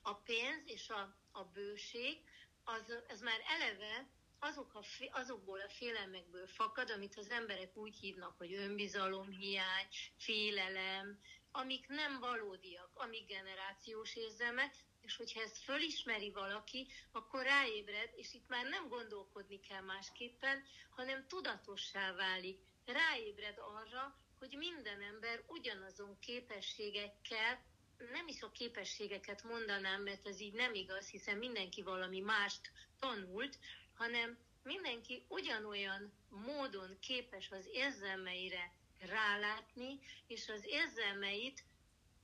A 0.02 0.14
pénz 0.14 0.62
és 0.66 0.88
a, 0.88 1.16
a 1.32 1.44
bőség, 1.44 2.18
az, 2.64 3.02
ez 3.06 3.20
már 3.20 3.40
eleve 3.46 4.08
azok 4.38 4.74
a, 4.74 4.84
azokból 5.10 5.60
a 5.60 5.68
félelmekből 5.68 6.46
fakad, 6.46 6.90
amit 6.90 7.16
az 7.16 7.30
emberek 7.30 7.76
úgy 7.76 7.96
hívnak, 7.96 8.38
hogy 8.38 8.54
önbizalomhiány, 8.54 9.86
félelem, 10.16 11.20
amik 11.50 11.86
nem 11.88 12.18
valódiak, 12.20 12.90
amik 12.94 13.26
generációs 13.26 14.16
érzelmek, 14.16 14.74
és 15.00 15.16
hogyha 15.16 15.40
ezt 15.42 15.58
fölismeri 15.58 16.30
valaki, 16.30 16.86
akkor 17.12 17.42
ráébred, 17.42 18.10
és 18.14 18.34
itt 18.34 18.48
már 18.48 18.68
nem 18.68 18.88
gondolkodni 18.88 19.60
kell 19.60 19.80
másképpen, 19.80 20.62
hanem 20.90 21.26
tudatossá 21.26 22.12
válik. 22.12 22.58
Ráébred 22.84 23.58
arra, 23.58 24.16
hogy 24.38 24.54
minden 24.56 25.02
ember 25.02 25.42
ugyanazon 25.46 26.18
képességekkel, 26.18 27.64
nem 28.12 28.28
is 28.28 28.42
a 28.42 28.50
képességeket 28.50 29.42
mondanám, 29.42 30.02
mert 30.02 30.26
ez 30.26 30.40
így 30.40 30.52
nem 30.54 30.74
igaz, 30.74 31.08
hiszen 31.08 31.36
mindenki 31.36 31.82
valami 31.82 32.20
mást 32.20 32.70
tanult, 32.98 33.58
hanem 33.94 34.38
mindenki 34.62 35.24
ugyanolyan 35.28 36.12
módon 36.28 36.96
képes 37.00 37.50
az 37.50 37.68
érzelmeire 37.72 38.72
rálátni, 38.98 39.98
és 40.26 40.48
az 40.48 40.62
érzelmeit 40.66 41.64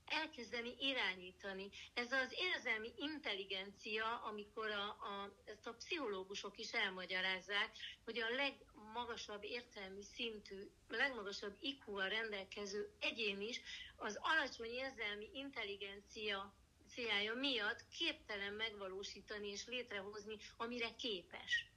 elkezdeni 0.06 0.74
irányítani. 0.80 1.68
Ez 1.94 2.12
az 2.12 2.30
érzelmi 2.48 2.92
intelligencia, 2.98 4.04
amikor 4.30 4.70
a, 4.70 4.86
a, 5.10 5.32
ezt 5.44 5.66
a 5.66 5.72
pszichológusok 5.72 6.58
is 6.58 6.72
elmagyarázzák, 6.72 7.70
hogy 8.04 8.18
a 8.18 8.34
legmagasabb 8.34 9.42
értelmi 9.44 10.02
szintű, 10.02 10.70
legmagasabb 10.88 11.56
IQ-val 11.60 12.08
rendelkező 12.08 12.88
egyén 13.00 13.40
is 13.40 13.60
az 13.96 14.18
alacsony 14.20 14.70
érzelmi 14.70 15.28
intelligencia 15.32 16.52
célja 16.94 17.34
miatt 17.34 17.84
képtelen 17.98 18.52
megvalósítani 18.52 19.48
és 19.48 19.66
létrehozni, 19.66 20.36
amire 20.56 20.88
képes. 20.98 21.70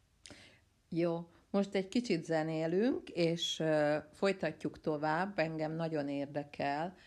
Jó, 0.90 1.30
most 1.52 1.74
egy 1.74 1.88
kicsit 1.88 2.24
zenélünk, 2.24 3.10
és 3.10 3.64
folytatjuk 4.14 4.80
tovább. 4.82 5.40
Engem 5.40 5.72
nagyon 5.72 6.10
érdekel 6.10 6.98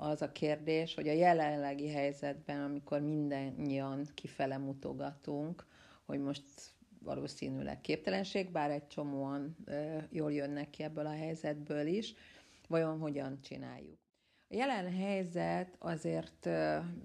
az 0.00 0.22
a 0.22 0.32
kérdés, 0.32 0.94
hogy 0.94 1.08
a 1.08 1.12
jelenlegi 1.12 1.88
helyzetben, 1.88 2.60
amikor 2.60 3.00
mindannyian 3.00 4.06
kifele 4.14 4.58
mutogatunk, 4.58 5.66
hogy 6.04 6.20
most 6.20 6.42
valószínűleg 7.02 7.80
képtelenség, 7.80 8.50
bár 8.50 8.70
egy 8.70 8.86
csomóan 8.86 9.56
jól 10.10 10.32
jönnek 10.32 10.70
ki 10.70 10.82
ebből 10.82 11.06
a 11.06 11.14
helyzetből 11.14 11.86
is, 11.86 12.14
vajon 12.68 12.98
hogyan 12.98 13.40
csináljuk. 13.40 13.98
A 14.50 14.54
jelen 14.54 14.92
helyzet 14.96 15.76
azért 15.78 16.44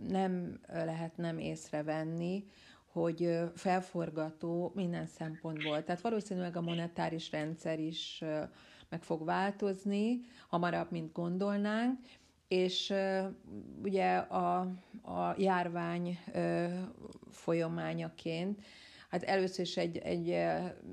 nem 0.08 0.60
lehet 0.68 1.18
nem 1.18 1.38
észrevenni, 1.38 2.46
hogy 2.86 3.40
felforgató 3.56 4.72
minden 4.76 5.06
szempontból. 5.06 5.84
Tehát 5.84 6.02
valószínűleg 6.02 6.56
a 6.56 6.62
monetáris 6.62 7.32
rendszer 7.32 7.80
is 7.80 8.24
meg 8.90 9.04
fog 9.04 9.26
változni, 9.26 10.20
hamarabb, 10.48 10.92
mint 10.92 11.12
gondolnánk, 11.12 12.00
és 12.48 12.94
ugye 13.84 14.16
a, 14.16 14.60
a 15.02 15.36
járvány 15.38 16.20
folyamányaként 17.32 18.62
Hát 19.14 19.24
először 19.24 19.66
is 19.66 19.78
egy, 19.78 19.98
egy 19.98 20.38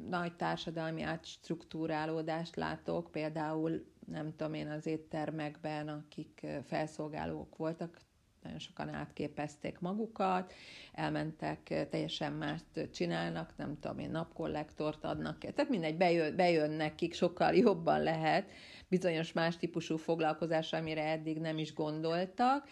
nagy 0.08 0.36
társadalmi 0.36 1.02
átstruktúrálódást 1.02 2.56
látok, 2.56 3.10
például 3.10 3.84
nem 4.06 4.36
tudom 4.36 4.54
én 4.54 4.68
az 4.68 4.86
éttermekben, 4.86 5.88
akik 5.88 6.46
felszolgálók 6.66 7.56
voltak, 7.56 8.00
nagyon 8.42 8.58
sokan 8.58 8.88
átképezték 8.88 9.78
magukat, 9.78 10.52
elmentek, 10.92 11.88
teljesen 11.90 12.32
mást 12.32 12.88
csinálnak, 12.92 13.56
nem 13.56 13.78
tudom 13.80 13.98
én, 13.98 14.10
napkollektort 14.10 15.04
adnak, 15.04 15.38
tehát 15.38 15.68
mindegy, 15.68 15.96
bejön, 15.96 16.36
bejön 16.36 16.70
nekik, 16.70 17.14
sokkal 17.14 17.54
jobban 17.54 18.02
lehet 18.02 18.50
bizonyos 18.90 19.32
más 19.32 19.56
típusú 19.56 19.96
foglalkozásra, 19.96 20.78
amire 20.78 21.04
eddig 21.04 21.38
nem 21.38 21.58
is 21.58 21.74
gondoltak, 21.74 22.68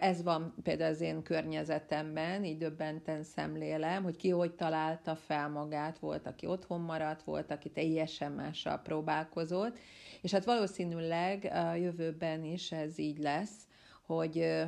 ez 0.00 0.22
van 0.22 0.54
például 0.62 0.92
az 0.92 1.00
én 1.00 1.22
környezetemben, 1.22 2.44
így 2.44 2.58
döbbenten 2.58 3.22
szemlélem, 3.22 4.02
hogy 4.02 4.16
ki 4.16 4.28
hogy 4.28 4.52
találta 4.52 5.16
fel 5.16 5.48
magát, 5.48 5.98
volt, 5.98 6.26
aki 6.26 6.46
otthon 6.46 6.80
maradt, 6.80 7.22
volt, 7.22 7.50
aki 7.50 7.70
teljesen 7.70 8.32
mással 8.32 8.78
próbálkozott, 8.78 9.78
és 10.22 10.30
hát 10.30 10.44
valószínűleg 10.44 11.44
a 11.44 11.74
jövőben 11.74 12.44
is 12.44 12.72
ez 12.72 12.98
így 12.98 13.18
lesz, 13.18 13.66
hogy 14.06 14.64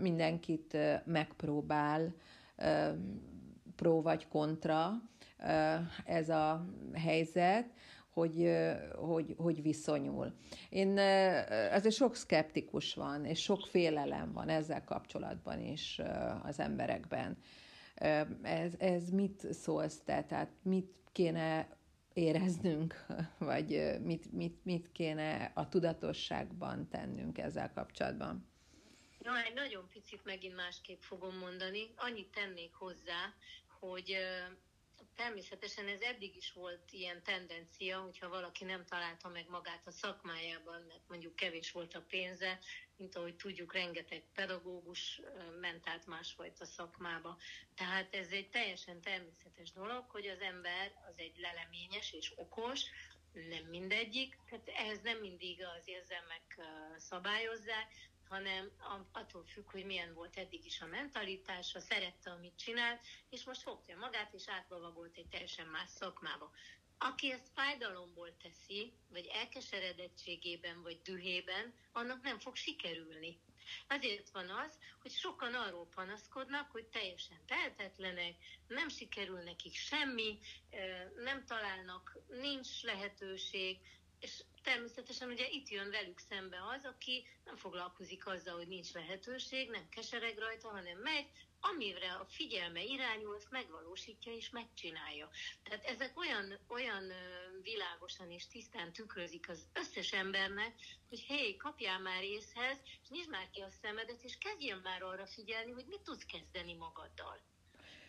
mindenkit 0.00 0.76
megpróbál 1.04 2.14
pró 3.76 4.02
vagy 4.02 4.28
kontra 4.28 4.92
ez 6.04 6.28
a 6.28 6.66
helyzet, 6.94 7.66
hogy, 8.16 8.50
hogy, 8.94 9.34
hogy 9.36 9.62
viszonyul. 9.62 10.34
Én 10.68 10.98
azért 11.70 11.94
sok 11.94 12.16
szkeptikus 12.16 12.94
van, 12.94 13.24
és 13.24 13.42
sok 13.42 13.66
félelem 13.66 14.32
van 14.32 14.48
ezzel 14.48 14.84
kapcsolatban 14.84 15.60
is 15.60 16.00
az 16.42 16.60
emberekben. 16.60 17.38
Ez, 18.42 18.72
ez 18.78 19.10
mit 19.10 19.52
szólsz 19.52 20.00
te? 20.04 20.22
Tehát 20.22 20.50
mit 20.62 20.92
kéne 21.12 21.68
éreznünk, 22.12 23.06
vagy 23.38 23.98
mit, 24.02 24.32
mit, 24.32 24.64
mit 24.64 24.92
kéne 24.92 25.50
a 25.54 25.68
tudatosságban 25.68 26.88
tennünk 26.88 27.38
ezzel 27.38 27.72
kapcsolatban? 27.72 28.48
Na, 29.18 29.42
egy 29.44 29.54
nagyon 29.54 29.88
picit 29.92 30.24
megint 30.24 30.56
másképp 30.56 31.00
fogom 31.00 31.38
mondani. 31.38 31.80
Annyit 31.96 32.30
tennék 32.30 32.74
hozzá, 32.74 33.34
hogy 33.80 34.16
természetesen 35.16 35.88
ez 35.88 36.00
eddig 36.00 36.36
is 36.36 36.52
volt 36.52 36.92
ilyen 36.92 37.22
tendencia, 37.22 37.98
hogyha 37.98 38.28
valaki 38.28 38.64
nem 38.64 38.84
találta 38.84 39.28
meg 39.28 39.48
magát 39.48 39.86
a 39.86 39.90
szakmájában, 39.90 40.82
mert 40.88 41.08
mondjuk 41.08 41.36
kevés 41.36 41.72
volt 41.72 41.94
a 41.94 42.04
pénze, 42.08 42.58
mint 42.96 43.16
ahogy 43.16 43.36
tudjuk, 43.36 43.72
rengeteg 43.72 44.22
pedagógus 44.34 45.20
ment 45.60 45.88
át 45.88 46.06
másfajta 46.06 46.64
szakmába. 46.64 47.36
Tehát 47.74 48.14
ez 48.14 48.30
egy 48.30 48.48
teljesen 48.48 49.00
természetes 49.00 49.72
dolog, 49.72 50.04
hogy 50.08 50.26
az 50.26 50.40
ember 50.40 50.92
az 51.08 51.14
egy 51.16 51.38
leleményes 51.38 52.12
és 52.12 52.32
okos, 52.36 52.80
nem 53.32 53.64
mindegyik, 53.64 54.38
tehát 54.48 54.68
ehhez 54.68 55.00
nem 55.02 55.18
mindig 55.18 55.62
az 55.62 55.82
érzelmek 55.88 56.60
szabályozzák, 56.96 57.92
hanem 58.28 58.70
attól 59.12 59.44
függ, 59.44 59.70
hogy 59.70 59.84
milyen 59.84 60.14
volt 60.14 60.36
eddig 60.36 60.64
is 60.66 60.80
a 60.80 60.86
mentalitása, 60.86 61.80
szerette, 61.80 62.30
amit 62.30 62.58
csinált, 62.58 63.00
és 63.30 63.44
most 63.44 63.62
fogja 63.62 63.96
magát, 63.96 64.32
és 64.34 64.48
átlovagolt 64.48 65.16
egy 65.16 65.28
teljesen 65.28 65.66
más 65.66 65.88
szakmába. 65.90 66.50
aki 66.98 67.32
ezt 67.32 67.50
fájdalomból 67.54 68.36
teszi, 68.42 68.92
vagy 69.08 69.26
elkeseredettségében, 69.26 70.82
vagy 70.82 71.00
dühében, 71.02 71.74
annak 71.92 72.22
nem 72.22 72.38
fog 72.38 72.56
sikerülni. 72.56 73.40
Azért 73.88 74.30
van 74.30 74.50
az, 74.50 74.78
hogy 75.02 75.10
sokan 75.10 75.54
arról 75.54 75.86
panaszkodnak, 75.94 76.70
hogy 76.70 76.86
teljesen 76.86 77.38
tehetetlenek, 77.46 78.34
nem 78.68 78.88
sikerül 78.88 79.42
nekik 79.42 79.74
semmi, 79.74 80.38
nem 81.16 81.44
találnak, 81.44 82.18
nincs 82.28 82.82
lehetőség, 82.82 83.78
és 84.20 84.42
természetesen 84.66 85.30
ugye 85.30 85.48
itt 85.48 85.68
jön 85.68 85.90
velük 85.90 86.18
szembe 86.18 86.58
az, 86.74 86.84
aki 86.84 87.24
nem 87.44 87.56
foglalkozik 87.56 88.26
azzal, 88.26 88.56
hogy 88.56 88.68
nincs 88.68 88.92
lehetőség, 88.92 89.70
nem 89.70 89.88
kesereg 89.88 90.38
rajta, 90.38 90.68
hanem 90.68 90.98
megy, 90.98 91.26
amire 91.60 92.12
a 92.12 92.26
figyelme 92.28 92.82
irányul, 92.82 93.34
azt 93.34 93.50
megvalósítja 93.50 94.32
és 94.32 94.50
megcsinálja. 94.50 95.30
Tehát 95.62 95.84
ezek 95.84 96.18
olyan, 96.18 96.58
olyan 96.68 97.12
világosan 97.62 98.30
és 98.30 98.46
tisztán 98.46 98.92
tükrözik 98.92 99.48
az 99.48 99.66
összes 99.72 100.12
embernek, 100.12 100.74
hogy 101.08 101.20
hé, 101.20 101.56
kapjál 101.56 102.00
már 102.00 102.22
észhez, 102.22 102.78
és 103.02 103.08
nyisd 103.08 103.30
már 103.30 103.50
ki 103.50 103.60
a 103.60 103.70
szemedet, 103.82 104.22
és 104.22 104.38
kezdjen 104.38 104.78
már 104.78 105.02
arra 105.02 105.26
figyelni, 105.26 105.70
hogy 105.70 105.86
mit 105.86 106.00
tudsz 106.00 106.24
kezdeni 106.24 106.74
magaddal. 106.74 107.40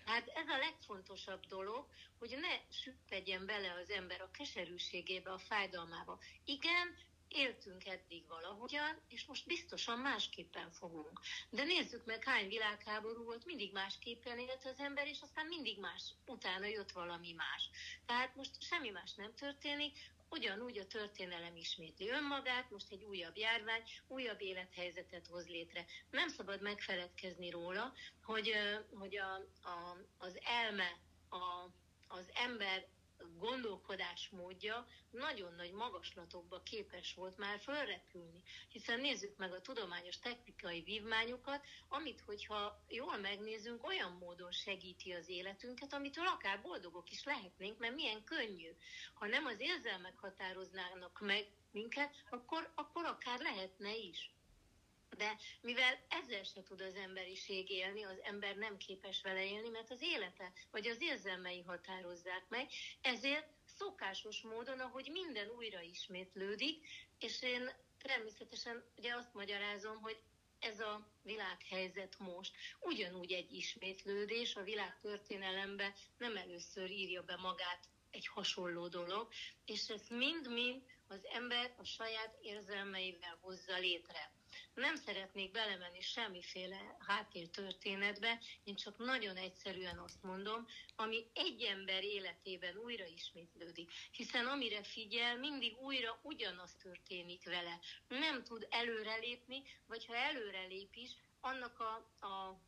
Hát 0.07 0.27
ez 0.27 0.47
a 0.47 0.57
legfontosabb 0.57 1.45
dolog, 1.45 1.87
hogy 2.19 2.37
ne 2.41 2.73
süppedjen 2.81 3.45
bele 3.45 3.73
az 3.83 3.89
ember 3.89 4.21
a 4.21 4.31
keserűségébe, 4.31 5.31
a 5.31 5.37
fájdalmába. 5.37 6.19
Igen, 6.45 6.95
éltünk 7.27 7.85
eddig 7.85 8.27
valahogyan, 8.27 9.01
és 9.07 9.25
most 9.25 9.47
biztosan 9.47 9.99
másképpen 9.99 10.71
fogunk. 10.71 11.21
De 11.49 11.63
nézzük 11.63 12.05
meg, 12.05 12.23
hány 12.23 12.47
világháború 12.47 13.23
volt, 13.23 13.45
mindig 13.45 13.71
másképpen 13.73 14.39
élt 14.39 14.65
az 14.65 14.79
ember, 14.79 15.07
és 15.07 15.21
aztán 15.21 15.45
mindig 15.45 15.79
más, 15.79 16.03
utána 16.25 16.65
jött 16.65 16.91
valami 16.91 17.33
más. 17.33 17.69
Tehát 18.05 18.35
most 18.35 18.61
semmi 18.61 18.89
más 18.89 19.13
nem 19.13 19.33
történik, 19.35 19.97
ugyanúgy 20.29 20.77
a 20.77 20.87
történelem 20.87 21.55
ismétli 21.55 22.09
önmagát, 22.09 22.69
most 22.69 22.91
egy 22.91 23.03
újabb 23.03 23.37
járvány, 23.37 23.83
újabb 24.07 24.41
élethelyzetet 24.41 25.27
hoz 25.27 25.47
létre. 25.47 25.85
Nem 26.09 26.27
szabad 26.27 26.61
megfeledkezni 26.61 27.49
róla, 27.49 27.93
hogy, 28.23 28.53
hogy 28.93 29.17
a, 29.17 29.33
a, 29.69 29.97
az 30.17 30.39
elme, 30.43 30.99
a, 31.29 31.69
az 32.07 32.31
ember 32.33 32.87
gondolkodásmódja 33.37 34.87
nagyon 35.11 35.53
nagy 35.55 35.71
magaslatokba 35.71 36.61
képes 36.63 37.13
volt 37.13 37.37
már 37.37 37.59
fölrepülni. 37.59 38.43
Hiszen 38.69 38.99
nézzük 38.99 39.37
meg 39.37 39.53
a 39.53 39.61
tudományos 39.61 40.19
technikai 40.19 40.81
vívmányokat, 40.81 41.65
amit, 41.87 42.21
hogyha 42.25 42.83
jól 42.87 43.17
megnézünk, 43.17 43.87
olyan 43.87 44.11
módon 44.11 44.51
segíti 44.51 45.11
az 45.11 45.29
életünket, 45.29 45.93
amitől 45.93 46.27
akár 46.27 46.61
boldogok 46.61 47.09
is 47.11 47.23
lehetnénk, 47.23 47.77
mert 47.77 47.95
milyen 47.95 48.23
könnyű. 48.23 48.69
Ha 49.13 49.27
nem 49.27 49.45
az 49.45 49.59
érzelmek 49.59 50.17
határoznának 50.17 51.19
meg 51.19 51.47
minket, 51.71 52.23
akkor, 52.29 52.71
akkor 52.75 53.05
akár 53.05 53.39
lehetne 53.39 53.95
is. 53.95 54.31
De 55.09 55.37
mivel 55.61 56.05
ezzel 56.09 56.43
se 56.43 56.63
tud 56.63 56.81
az 56.81 56.95
emberiség 56.95 57.69
élni, 57.69 58.03
az 58.03 58.19
ember 58.21 58.55
nem 58.55 58.77
képes 58.77 59.21
vele 59.21 59.45
élni, 59.45 59.69
mert 59.69 59.91
az 59.91 60.01
élete 60.01 60.53
vagy 60.71 60.87
az 60.87 61.01
érzelmei 61.01 61.61
határozzák 61.61 62.45
meg, 62.49 62.69
ezért 63.01 63.47
szokásos 63.77 64.41
módon, 64.41 64.79
ahogy 64.79 65.09
minden 65.11 65.49
újra 65.49 65.81
ismétlődik, 65.81 66.87
és 67.19 67.41
én 67.41 67.71
természetesen 67.97 68.83
ugye 68.97 69.13
azt 69.13 69.33
magyarázom, 69.33 70.01
hogy 70.01 70.17
ez 70.59 70.79
a 70.79 71.07
világhelyzet 71.23 72.19
most 72.19 72.55
ugyanúgy 72.79 73.31
egy 73.31 73.51
ismétlődés, 73.53 74.55
a 74.55 74.63
világ 74.63 74.99
történelembe 75.01 75.95
nem 76.17 76.37
először 76.37 76.89
írja 76.89 77.23
be 77.23 77.35
magát 77.35 77.89
egy 78.11 78.27
hasonló 78.27 78.87
dolog, 78.87 79.27
és 79.65 79.89
ezt 79.89 80.09
mind-mind 80.09 80.83
az 81.07 81.25
ember 81.25 81.75
a 81.77 81.83
saját 81.83 82.37
érzelmeivel 82.41 83.37
hozza 83.41 83.77
létre. 83.77 84.36
Nem 84.73 84.95
szeretnék 84.95 85.51
belemenni 85.51 86.01
semmiféle 86.01 86.97
háttértörténetbe, 87.07 88.39
én 88.63 88.75
csak 88.75 88.97
nagyon 88.97 89.35
egyszerűen 89.35 89.97
azt 89.97 90.23
mondom, 90.23 90.67
ami 90.95 91.25
egy 91.33 91.61
ember 91.61 92.03
életében 92.03 92.77
újra 92.77 93.05
ismétlődik. 93.05 93.91
Hiszen 94.11 94.45
amire 94.45 94.83
figyel, 94.83 95.37
mindig 95.37 95.77
újra 95.81 96.19
ugyanaz 96.21 96.75
történik 96.81 97.45
vele. 97.45 97.79
Nem 98.07 98.43
tud 98.43 98.67
előrelépni, 98.69 99.63
vagy 99.87 100.05
ha 100.05 100.15
előrelép 100.15 100.95
is, 100.95 101.09
annak 101.41 101.79
a, 101.79 102.25
a 102.25 102.59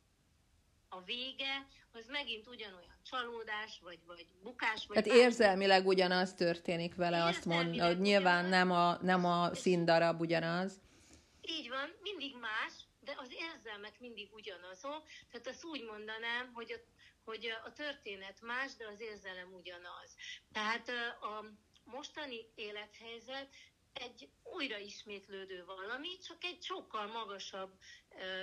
a 0.92 1.02
vége, 1.04 1.66
az 1.92 2.06
megint 2.08 2.46
ugyanolyan 2.46 2.96
csalódás, 3.10 3.80
vagy, 3.82 3.98
vagy 4.06 4.26
bukás. 4.42 4.86
Vagy 4.86 5.02
Tehát 5.02 5.18
érzelmileg 5.18 5.86
ugyanaz 5.86 6.34
történik 6.34 6.94
vele, 6.94 7.24
azt 7.24 7.44
mondja, 7.44 7.86
hogy 7.86 8.00
nyilván 8.00 8.44
nem 8.44 8.70
a, 8.70 8.98
nem 9.02 9.24
a 9.24 9.54
színdarab 9.54 10.20
ugyanaz. 10.20 10.80
Így 11.50 11.68
van, 11.68 11.96
mindig 12.00 12.36
más, 12.36 12.72
de 13.00 13.14
az 13.16 13.32
érzelmek 13.32 14.00
mindig 14.00 14.32
ugyanazok. 14.32 15.06
Tehát 15.30 15.46
azt 15.46 15.64
úgy 15.64 15.84
mondanám, 15.84 16.52
hogy 16.52 16.72
a, 16.72 16.76
hogy 17.24 17.46
a 17.64 17.72
történet 17.72 18.40
más, 18.40 18.74
de 18.74 18.86
az 18.86 19.00
érzelem 19.00 19.54
ugyanaz. 19.54 20.16
Tehát 20.52 20.88
a 21.20 21.44
mostani 21.84 22.52
élethelyzet 22.54 23.54
egy 23.92 24.28
újra 24.42 24.78
ismétlődő 24.78 25.64
valami, 25.64 26.18
csak 26.18 26.44
egy 26.44 26.62
sokkal 26.62 27.06
magasabb 27.06 27.78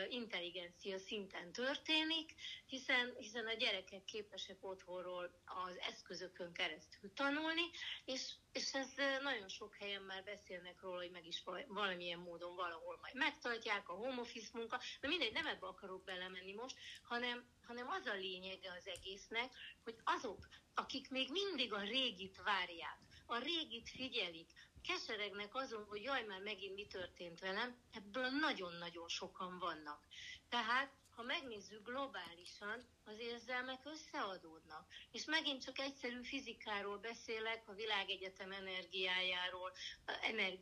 intelligencia 0.10 0.98
szinten 0.98 1.52
történik, 1.52 2.34
hiszen, 2.66 3.14
hiszen 3.18 3.48
a 3.48 3.54
gyerekek 3.54 4.06
képesek 4.06 4.58
otthonról 4.60 5.42
az 5.46 5.78
eszközökön 5.80 6.54
keresztül 6.54 7.14
tanulni, 7.14 7.70
és, 8.06 8.32
és 8.52 8.74
ez 8.74 8.94
nagyon 9.24 9.48
sok 9.48 9.76
helyen 9.76 10.02
már 10.02 10.24
beszélnek 10.24 10.82
róla, 10.82 10.98
hogy 10.98 11.12
meg 11.12 11.26
is 11.26 11.44
valamilyen 11.68 12.20
módon 12.20 12.56
valahol 12.56 12.98
majd 13.02 13.16
megtartják 13.16 13.90
a 13.90 13.94
home 13.94 14.22
office 14.22 14.50
munka, 14.54 14.82
de 15.02 15.08
mindegy, 15.08 15.34
nem 15.34 15.48
ebbe 15.48 15.68
akarok 15.68 16.04
belemenni 16.04 16.54
most, 16.54 16.78
hanem, 17.02 17.46
hanem 17.68 17.90
az 17.90 18.06
a 18.06 18.14
lényege 18.14 18.72
az 18.72 18.88
egésznek, 18.88 19.54
hogy 19.84 19.96
azok, 20.04 20.48
akik 20.74 21.10
még 21.10 21.30
mindig 21.32 21.74
a 21.74 21.82
régit 21.82 22.42
várják, 22.44 22.98
a 23.26 23.38
régit 23.38 23.90
figyelik, 23.90 24.52
keseregnek 24.88 25.56
azon, 25.56 25.86
hogy 25.90 26.04
jaj, 26.04 26.24
már 26.24 26.42
megint 26.42 26.76
mi 26.76 26.86
történt 26.86 27.40
velem, 27.40 27.76
ebből 27.94 28.30
nagyon-nagyon 28.30 29.08
sokan 29.08 29.60
vannak. 29.60 30.08
Tehát, 30.50 30.92
ha 31.16 31.24
megnézzük 31.24 31.86
globálisan, 31.86 32.86
az 33.06 33.20
érzelmek 33.20 33.86
összeadódnak. 33.86 34.88
És 35.12 35.26
megint 35.26 35.64
csak 35.64 35.80
egyszerű 35.80 36.24
fizikáról 36.24 36.98
beszélek, 36.98 37.64
a 37.68 37.74
világegyetem 37.74 38.52
energiájáról, 38.52 39.72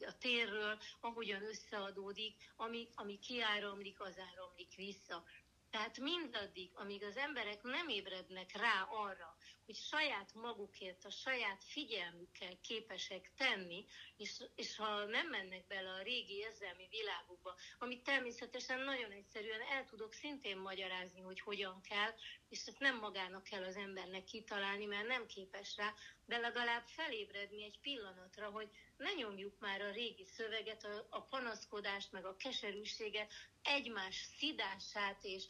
a 0.06 0.18
térről, 0.20 0.80
ahogyan 1.00 1.46
összeadódik, 1.46 2.36
ami, 2.56 2.88
ami 2.96 3.20
kiáramlik, 3.20 4.00
az 4.02 4.18
áramlik 4.18 4.76
vissza. 4.76 5.24
Tehát 5.70 5.98
mindaddig, 6.00 6.72
amíg 6.74 7.04
az 7.04 7.18
emberek 7.18 7.64
nem 7.64 7.88
ébrednek 7.88 8.58
rá 8.58 8.82
arra, 8.82 9.36
hogy 9.66 9.76
saját 9.76 10.34
magukért, 10.34 11.06
a 11.06 11.10
saját 11.10 11.64
figyelmükkel 11.64 12.60
képesek 12.62 13.32
tenni, 13.38 13.86
és, 14.18 14.44
és 14.56 14.76
ha 14.76 15.06
nem 15.06 15.28
mennek 15.28 15.68
bele 15.68 15.90
a 15.90 16.02
régi 16.02 16.34
érzelmi 16.34 16.88
világukba, 16.90 17.56
amit 17.80 18.04
természetesen 18.04 18.80
nagyon 18.80 19.12
egyszerűen 19.12 19.62
el 19.62 19.86
tudok 19.86 20.14
szintén 20.14 20.58
magyarázni, 20.58 21.22
hogy 21.22 21.40
hogyan 21.40 21.82
kell, 21.82 22.14
és 22.50 22.66
ezt 22.66 22.80
nem 22.80 22.98
magának 23.00 23.44
kell 23.44 23.64
az 23.64 23.76
embernek 23.76 24.24
kitalálni, 24.24 24.86
mert 24.86 25.08
nem 25.08 25.26
képes 25.26 25.76
rá, 25.76 25.94
de 26.26 26.38
legalább 26.38 26.86
felébredni 26.86 27.64
egy 27.64 27.80
pillanatra, 27.82 28.50
hogy 28.50 28.70
ne 28.98 29.14
nyomjuk 29.14 29.60
már 29.60 29.82
a 29.82 29.92
régi 29.92 30.26
szöveget, 30.26 30.84
a, 30.84 31.08
a 31.10 31.22
panaszkodást, 31.22 32.12
meg 32.12 32.26
a 32.26 32.36
keserűséget, 32.36 33.32
egymás 33.62 34.16
szidását 34.38 35.24
és 35.24 35.44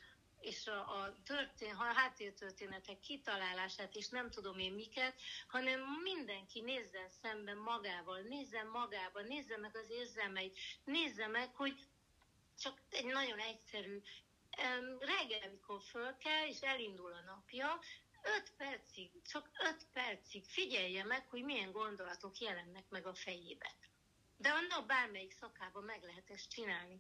és 0.45 0.67
a, 0.67 1.01
a, 1.01 1.15
történ, 1.23 1.73
a 1.73 1.84
háttértörténetek 1.84 2.99
kitalálását, 2.99 3.95
és 3.95 4.10
nem 4.10 4.29
tudom 4.29 4.60
én 4.60 4.73
miket, 4.73 5.21
hanem 5.47 5.81
mindenki 6.03 6.62
nézzen 6.62 7.10
szemben 7.21 7.58
magával, 7.58 8.19
nézzen 8.19 8.67
magába, 8.67 9.21
nézze 9.21 9.58
meg 9.58 9.75
az 9.75 9.89
érzelmeit, 9.89 10.58
nézze 10.84 11.27
meg, 11.27 11.55
hogy 11.55 11.75
csak 12.60 12.81
egy 12.89 13.05
nagyon 13.05 13.39
egyszerű, 13.39 14.01
reggel, 14.99 15.41
amikor 15.47 15.81
föl 15.81 16.17
kell, 16.17 16.47
és 16.47 16.60
elindul 16.60 17.13
a 17.13 17.21
napja, 17.25 17.79
öt 18.23 18.53
percig, 18.58 19.12
csak 19.21 19.49
öt 19.60 19.88
percig 19.93 20.45
figyelje 20.45 21.03
meg, 21.03 21.27
hogy 21.27 21.43
milyen 21.43 21.71
gondolatok 21.71 22.38
jelennek 22.38 22.89
meg 22.89 23.05
a 23.05 23.13
fejébe. 23.13 23.75
De 24.45 24.51
a 24.51 24.62
nap 24.69 24.88
bármelyik 24.88 25.31
szakában 25.31 25.84
meg 25.84 26.03
lehet 26.03 26.29
ezt 26.29 26.49
csinálni. 26.49 26.99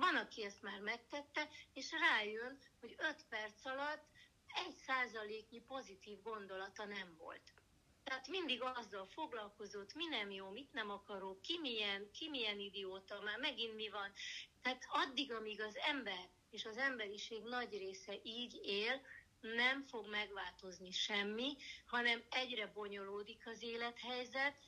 Van, 0.00 0.16
aki 0.16 0.44
ezt 0.44 0.62
már 0.62 0.80
megtette, 0.80 1.48
és 1.72 1.90
rájön, 1.90 2.58
hogy 2.80 2.94
5 2.98 3.24
perc 3.28 3.66
alatt 3.66 4.06
egy 4.46 4.74
százaléknyi 4.74 5.60
pozitív 5.60 6.22
gondolata 6.22 6.84
nem 6.84 7.16
volt. 7.16 7.52
Tehát 8.04 8.28
mindig 8.28 8.62
azzal 8.62 9.06
foglalkozott, 9.06 9.94
mi 9.94 10.06
nem 10.06 10.30
jó, 10.30 10.50
mit 10.50 10.72
nem 10.72 10.90
akarok, 10.90 11.42
ki 11.42 11.58
milyen, 11.58 12.10
ki 12.12 12.28
milyen 12.28 12.58
idióta, 12.58 13.20
már 13.20 13.38
megint 13.38 13.74
mi 13.74 13.88
van. 13.88 14.12
Tehát 14.62 14.86
addig, 14.88 15.32
amíg 15.32 15.60
az 15.60 15.76
ember 15.76 16.28
és 16.50 16.64
az 16.64 16.76
emberiség 16.76 17.42
nagy 17.42 17.70
része 17.70 18.14
így 18.22 18.60
él, 18.62 19.00
nem 19.40 19.82
fog 19.82 20.08
megváltozni 20.10 20.90
semmi, 20.90 21.56
hanem 21.86 22.22
egyre 22.30 22.66
bonyolódik 22.66 23.46
az 23.46 23.62
élethelyzet. 23.62 24.58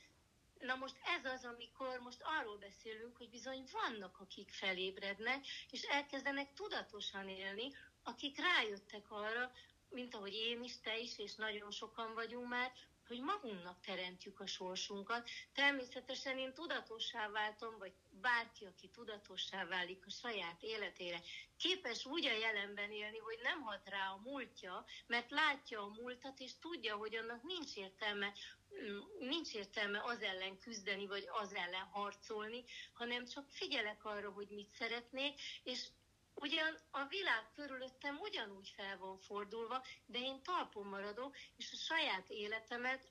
Na 0.61 0.75
most 0.75 0.97
ez 1.05 1.33
az, 1.33 1.45
amikor 1.45 2.01
most 2.01 2.23
arról 2.23 2.59
beszélünk, 2.59 3.17
hogy 3.17 3.31
bizony 3.31 3.65
vannak, 3.73 4.21
akik 4.21 4.51
felébrednek, 4.53 5.45
és 5.71 5.83
elkezdenek 5.83 6.53
tudatosan 6.53 7.29
élni, 7.29 7.73
akik 8.03 8.39
rájöttek 8.39 9.11
arra, 9.11 9.53
mint 9.91 10.15
ahogy 10.15 10.35
én 10.35 10.63
is, 10.63 10.81
te 10.81 10.99
is, 10.99 11.19
és 11.19 11.35
nagyon 11.35 11.71
sokan 11.71 12.15
vagyunk 12.15 12.49
már, 12.49 12.73
hogy 13.11 13.21
magunknak 13.21 13.81
teremtjük 13.81 14.41
a 14.41 14.47
sorsunkat. 14.47 15.29
Természetesen 15.53 16.39
én 16.39 16.53
tudatossá 16.55 17.29
váltam, 17.29 17.79
vagy 17.79 17.93
bárki, 18.11 18.65
aki 18.65 18.89
tudatossá 18.89 19.65
válik 19.65 20.07
a 20.07 20.11
saját 20.11 20.63
életére, 20.63 21.21
képes 21.57 22.07
úgy 22.07 22.27
a 22.27 22.39
jelenben 22.39 22.91
élni, 22.91 23.19
hogy 23.19 23.39
nem 23.43 23.61
hat 23.61 23.89
rá 23.89 24.09
a 24.09 24.21
múltja, 24.25 24.85
mert 25.07 25.31
látja 25.31 25.83
a 25.83 25.95
múltat, 26.01 26.41
és 26.41 26.59
tudja, 26.59 26.97
hogy 26.97 27.17
annak 27.17 27.43
nincs 27.43 27.77
értelme, 27.77 28.33
mm, 28.75 28.99
nincs 29.19 29.55
értelme 29.55 30.03
az 30.05 30.23
ellen 30.23 30.59
küzdeni, 30.59 31.07
vagy 31.07 31.25
az 31.43 31.55
ellen 31.55 31.87
harcolni, 31.93 32.65
hanem 32.93 33.27
csak 33.27 33.51
figyelek 33.51 34.05
arra, 34.05 34.31
hogy 34.31 34.49
mit 34.49 34.71
szeretnék, 34.79 35.41
és 35.63 35.87
Ugyan 36.41 36.79
a 36.91 37.07
világ 37.07 37.51
körülöttem 37.55 38.19
ugyanúgy 38.19 38.73
fel 38.77 38.99
van 38.99 39.19
fordulva, 39.19 39.85
de 40.07 40.19
én 40.19 40.43
talpon 40.43 40.87
maradok, 40.87 41.37
és 41.57 41.73
a 41.73 41.77
saját 41.77 42.29
életemet 42.29 43.11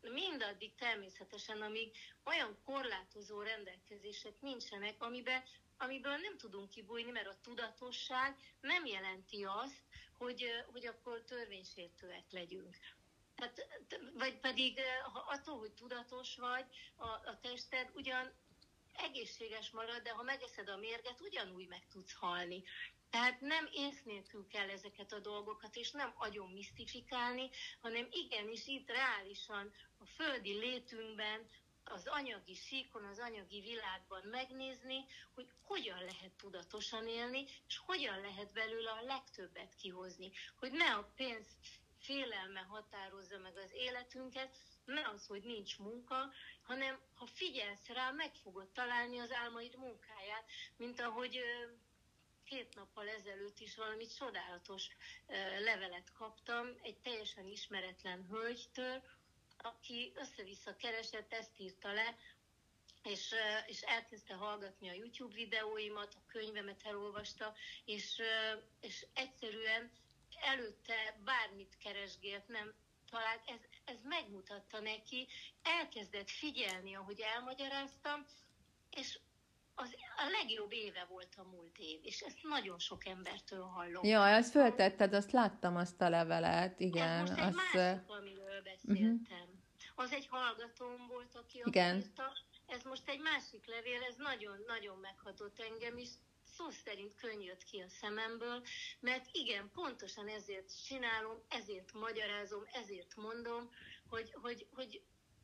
mindaddig 0.00 0.74
természetesen, 0.74 1.62
amíg 1.62 1.96
olyan 2.24 2.58
korlátozó 2.64 3.42
rendelkezések 3.42 4.40
nincsenek, 4.40 5.02
amiben, 5.02 5.42
amiből 5.76 6.16
nem 6.16 6.36
tudunk 6.36 6.70
kibújni, 6.70 7.10
mert 7.10 7.26
a 7.26 7.40
tudatosság 7.42 8.36
nem 8.60 8.86
jelenti 8.86 9.44
azt, 9.44 9.82
hogy, 10.18 10.44
hogy 10.72 10.86
akkor 10.86 11.22
törvénysértőek 11.24 12.24
legyünk. 12.30 12.76
Tehát, 13.34 13.66
vagy 14.14 14.40
pedig 14.40 14.80
ha 15.12 15.18
attól, 15.18 15.58
hogy 15.58 15.72
tudatos 15.72 16.36
vagy, 16.36 16.66
a, 16.96 17.08
a 17.08 17.38
tested 17.40 17.90
ugyan 17.94 18.32
egészséges 18.96 19.70
marad, 19.70 20.02
de 20.02 20.10
ha 20.10 20.22
megeszed 20.22 20.68
a 20.68 20.76
mérget, 20.76 21.20
ugyanúgy 21.20 21.68
meg 21.68 21.86
tudsz 21.92 22.12
halni. 22.12 22.64
Tehát 23.10 23.40
nem 23.40 23.68
ész 23.72 24.02
nélkül 24.02 24.46
kell 24.46 24.68
ezeket 24.68 25.12
a 25.12 25.20
dolgokat, 25.20 25.76
és 25.76 25.90
nem 25.90 26.14
agyon 26.16 26.50
misztifikálni, 26.50 27.50
hanem 27.80 28.08
igenis 28.10 28.66
itt 28.66 28.88
reálisan 28.88 29.72
a 29.98 30.06
földi 30.06 30.52
létünkben, 30.52 31.46
az 31.84 32.06
anyagi 32.06 32.54
síkon, 32.54 33.04
az 33.04 33.18
anyagi 33.18 33.60
világban 33.60 34.22
megnézni, 34.24 35.04
hogy 35.34 35.48
hogyan 35.62 36.04
lehet 36.04 36.32
tudatosan 36.36 37.08
élni, 37.08 37.44
és 37.68 37.76
hogyan 37.76 38.20
lehet 38.20 38.52
belőle 38.52 38.90
a 38.90 39.02
legtöbbet 39.02 39.74
kihozni. 39.74 40.32
Hogy 40.58 40.72
ne 40.72 40.94
a 40.94 41.12
pénz 41.16 41.46
félelme 41.98 42.60
határozza 42.60 43.38
meg 43.38 43.56
az 43.56 43.70
életünket, 43.72 44.56
ne 44.86 45.08
az, 45.08 45.26
hogy 45.26 45.42
nincs 45.42 45.78
munka, 45.78 46.32
hanem 46.62 47.00
ha 47.14 47.26
figyelsz 47.26 47.86
rá, 47.86 48.10
meg 48.10 48.34
fogod 48.34 48.68
találni 48.68 49.18
az 49.18 49.32
álmaid 49.32 49.76
munkáját, 49.76 50.44
mint 50.76 51.00
ahogy 51.00 51.40
két 52.44 52.74
nappal 52.74 53.08
ezelőtt 53.08 53.60
is 53.60 53.76
valami 53.76 54.06
csodálatos 54.06 54.86
levelet 55.58 56.12
kaptam 56.12 56.66
egy 56.82 56.98
teljesen 56.98 57.46
ismeretlen 57.46 58.26
hölgytől, 58.30 59.02
aki 59.56 60.12
össze-vissza 60.14 60.76
keresett, 60.76 61.32
ezt 61.32 61.58
írta 61.58 61.92
le, 61.92 62.16
és, 63.02 63.34
és 63.66 63.80
elkezdte 63.80 64.34
hallgatni 64.34 64.88
a 64.88 64.92
YouTube 64.92 65.34
videóimat, 65.34 66.14
a 66.14 66.26
könyvemet 66.26 66.82
elolvasta, 66.82 67.54
és, 67.84 68.22
és 68.80 69.06
egyszerűen 69.14 69.90
előtte 70.40 71.20
bármit 71.24 71.76
keresgélt, 71.76 72.48
nem 72.48 72.74
talált, 73.16 73.42
ez, 73.46 73.60
ez 73.84 73.96
megmutatta 74.02 74.80
neki, 74.80 75.28
elkezdett 75.62 76.30
figyelni, 76.30 76.94
ahogy 76.94 77.20
elmagyaráztam, 77.20 78.24
és 78.90 79.18
az 79.74 79.96
a 80.16 80.28
legjobb 80.40 80.72
éve 80.72 81.06
volt 81.08 81.34
a 81.36 81.42
múlt 81.42 81.78
év, 81.78 81.98
és 82.02 82.20
ezt 82.20 82.38
nagyon 82.42 82.78
sok 82.78 83.06
embertől 83.06 83.62
hallom. 83.62 84.04
Ja, 84.04 84.28
ezt 84.28 84.50
föltetted, 84.50 85.14
azt 85.14 85.32
láttam 85.32 85.76
azt 85.76 86.00
a 86.00 86.08
levelet, 86.08 86.80
igen. 86.80 87.08
Ez 87.08 87.28
most 87.28 87.40
egy 87.40 87.46
azt... 87.46 87.74
másik, 87.74 88.10
amiről 88.10 88.62
beszéltem. 88.62 89.16
Uh-huh. 89.26 90.04
Az 90.04 90.12
egy 90.12 90.26
hallgatóm 90.26 91.06
volt, 91.06 91.34
aki 91.34 91.62
igen. 91.64 91.96
írta. 91.96 92.32
Ez 92.66 92.82
most 92.82 93.08
egy 93.08 93.20
másik 93.20 93.66
levél, 93.66 94.02
ez 94.02 94.16
nagyon-nagyon 94.16 94.98
meghatott 94.98 95.60
engem 95.60 95.96
is, 95.98 96.08
szó 96.56 96.70
szerint 96.70 97.14
könny 97.14 97.42
jött 97.42 97.64
ki 97.64 97.80
a 97.80 97.88
szememből, 97.88 98.62
mert 99.00 99.28
igen, 99.32 99.70
pontosan 99.74 100.28
ezért 100.28 100.84
csinálom, 100.84 101.42
ezért 101.48 101.92
magyarázom, 101.92 102.62
ezért 102.72 103.16
mondom, 103.16 103.70
hogy, 104.08 104.32
hogy, 104.40 104.66
hogy 104.74 105.02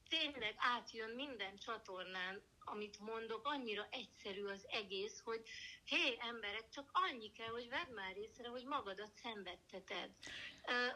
tényleg 0.08 0.54
átjön 0.56 1.10
minden 1.10 1.56
csatornán, 1.56 2.42
amit 2.64 3.00
mondok, 3.00 3.46
annyira 3.46 3.86
egyszerű 3.90 4.44
az 4.44 4.66
egész, 4.68 5.20
hogy 5.24 5.42
hé, 5.84 6.16
emberek, 6.18 6.68
csak 6.68 6.90
annyi 6.92 7.32
kell, 7.32 7.50
hogy 7.50 7.68
vedd 7.68 7.94
már 7.94 8.16
észre, 8.16 8.48
hogy 8.48 8.64
magadat 8.64 9.14
szenvedteted. 9.22 10.10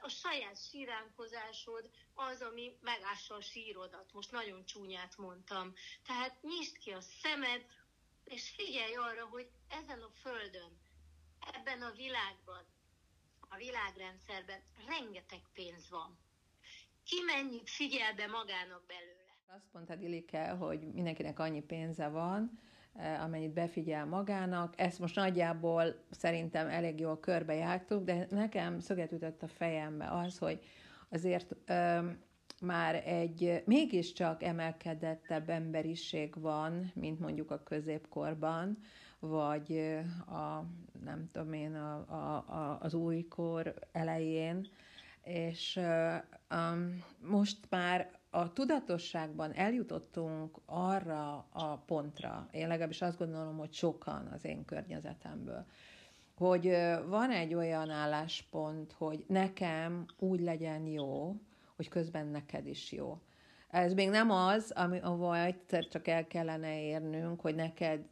A 0.00 0.08
saját 0.08 0.68
síránkozásod 0.70 1.90
az, 2.14 2.42
ami 2.42 2.76
megássa 2.80 3.34
a 3.34 3.40
sírodat. 3.40 4.12
Most 4.12 4.30
nagyon 4.30 4.64
csúnyát 4.64 5.16
mondtam. 5.16 5.74
Tehát 6.06 6.42
nyisd 6.42 6.78
ki 6.78 6.90
a 6.90 7.00
szemed, 7.00 7.66
és 8.26 8.50
figyelj 8.56 8.94
arra, 8.94 9.24
hogy 9.30 9.48
ezen 9.68 10.00
a 10.00 10.10
földön, 10.22 10.72
ebben 11.54 11.82
a 11.82 11.92
világban, 11.96 12.64
a 13.48 13.56
világrendszerben 13.56 14.60
rengeteg 14.88 15.40
pénz 15.52 15.90
van. 15.90 16.18
Ki 17.04 17.16
mennyit 17.26 17.70
figyel 17.70 18.14
be 18.14 18.26
magának 18.26 18.86
belőle? 18.86 19.34
Azt 19.56 19.72
mondtad, 19.72 20.02
Ilike, 20.02 20.48
hogy 20.48 20.92
mindenkinek 20.92 21.38
annyi 21.38 21.62
pénze 21.62 22.08
van, 22.08 22.60
eh, 22.92 23.22
amennyit 23.22 23.52
befigyel 23.52 24.06
magának. 24.06 24.74
Ezt 24.80 24.98
most 24.98 25.14
nagyjából 25.14 26.04
szerintem 26.10 26.68
elég 26.68 27.00
jól 27.00 27.20
körbejártuk, 27.20 28.04
de 28.04 28.26
nekem 28.30 28.80
szöget 28.80 29.12
ütött 29.12 29.42
a 29.42 29.48
fejembe 29.48 30.10
az, 30.10 30.38
hogy 30.38 30.64
azért 31.08 31.56
már 32.60 32.94
egy 32.94 33.62
mégiscsak 33.64 34.42
emelkedettebb 34.42 35.48
emberiség 35.48 36.40
van, 36.40 36.92
mint 36.94 37.20
mondjuk 37.20 37.50
a 37.50 37.62
középkorban, 37.62 38.78
vagy 39.18 39.98
a, 40.26 40.64
nem 41.04 41.28
tudom 41.32 41.52
én, 41.52 41.74
a, 41.74 41.94
a, 42.08 42.36
a, 42.36 42.78
az 42.80 42.94
újkor 42.94 43.74
elején, 43.92 44.68
és 45.22 45.80
um, 46.50 47.04
most 47.20 47.58
már 47.70 48.10
a 48.30 48.52
tudatosságban 48.52 49.52
eljutottunk 49.52 50.58
arra 50.66 51.46
a 51.52 51.76
pontra, 51.86 52.48
én 52.50 52.68
legalábbis 52.68 53.02
azt 53.02 53.18
gondolom, 53.18 53.56
hogy 53.56 53.72
sokan 53.72 54.26
az 54.32 54.44
én 54.44 54.64
környezetemből, 54.64 55.64
hogy 56.36 56.76
van 57.06 57.30
egy 57.30 57.54
olyan 57.54 57.90
álláspont, 57.90 58.92
hogy 58.92 59.24
nekem 59.28 60.04
úgy 60.18 60.40
legyen 60.40 60.86
jó, 60.86 61.36
hogy 61.76 61.88
közben 61.88 62.26
neked 62.26 62.66
is 62.66 62.92
jó. 62.92 63.18
Ez 63.68 63.92
még 63.92 64.08
nem 64.08 64.30
az, 64.30 64.70
ami, 64.70 64.98
ahol 64.98 65.36
egyszer 65.36 65.88
csak 65.88 66.08
el 66.08 66.26
kellene 66.26 66.82
érnünk, 66.82 67.40
hogy 67.40 67.54
neked 67.54 68.06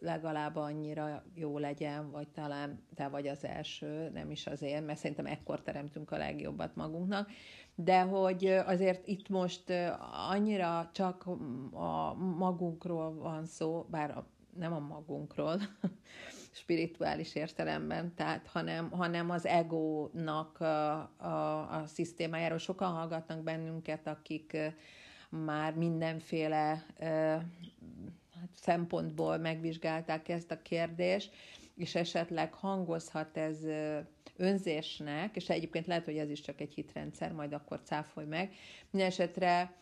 legalább 0.00 0.56
annyira 0.56 1.24
jó 1.34 1.58
legyen, 1.58 2.10
vagy 2.10 2.28
talán 2.28 2.82
te 2.94 3.08
vagy 3.08 3.26
az 3.26 3.44
első, 3.44 4.10
nem 4.12 4.30
is 4.30 4.46
azért, 4.46 4.86
mert 4.86 4.98
szerintem 4.98 5.26
ekkor 5.26 5.62
teremtünk 5.62 6.10
a 6.10 6.16
legjobbat 6.16 6.76
magunknak, 6.76 7.30
de 7.74 8.00
hogy 8.00 8.46
azért 8.46 9.06
itt 9.06 9.28
most 9.28 9.72
annyira 10.30 10.90
csak 10.92 11.26
a 11.72 12.14
magunkról 12.14 13.14
van 13.14 13.46
szó, 13.46 13.86
bár 13.90 14.22
nem 14.56 14.72
a 14.72 14.78
magunkról, 14.78 15.60
spirituális 16.52 17.34
értelemben, 17.34 18.14
tehát 18.14 18.46
hanem, 18.46 18.90
hanem 18.90 19.30
az 19.30 19.46
egónak 19.46 20.60
a, 20.60 20.92
a, 21.16 21.80
a 21.80 21.86
szisztémájáról. 21.86 22.58
Sokan 22.58 22.92
hallgatnak 22.92 23.42
bennünket, 23.42 24.06
akik 24.06 24.56
már 25.28 25.74
mindenféle 25.74 26.86
hát 28.40 28.50
szempontból 28.54 29.36
megvizsgálták 29.36 30.28
ezt 30.28 30.50
a 30.50 30.62
kérdést, 30.62 31.34
és 31.76 31.94
esetleg 31.94 32.52
hangozhat 32.54 33.36
ez 33.36 33.58
önzésnek, 34.36 35.36
és 35.36 35.48
egyébként 35.48 35.86
lehet, 35.86 36.04
hogy 36.04 36.16
ez 36.16 36.30
is 36.30 36.40
csak 36.40 36.60
egy 36.60 36.74
hitrendszer, 36.74 37.32
majd 37.32 37.52
akkor 37.52 37.80
cáfolj 37.82 38.26
meg. 38.26 38.54
Mindenesetre 38.90 39.76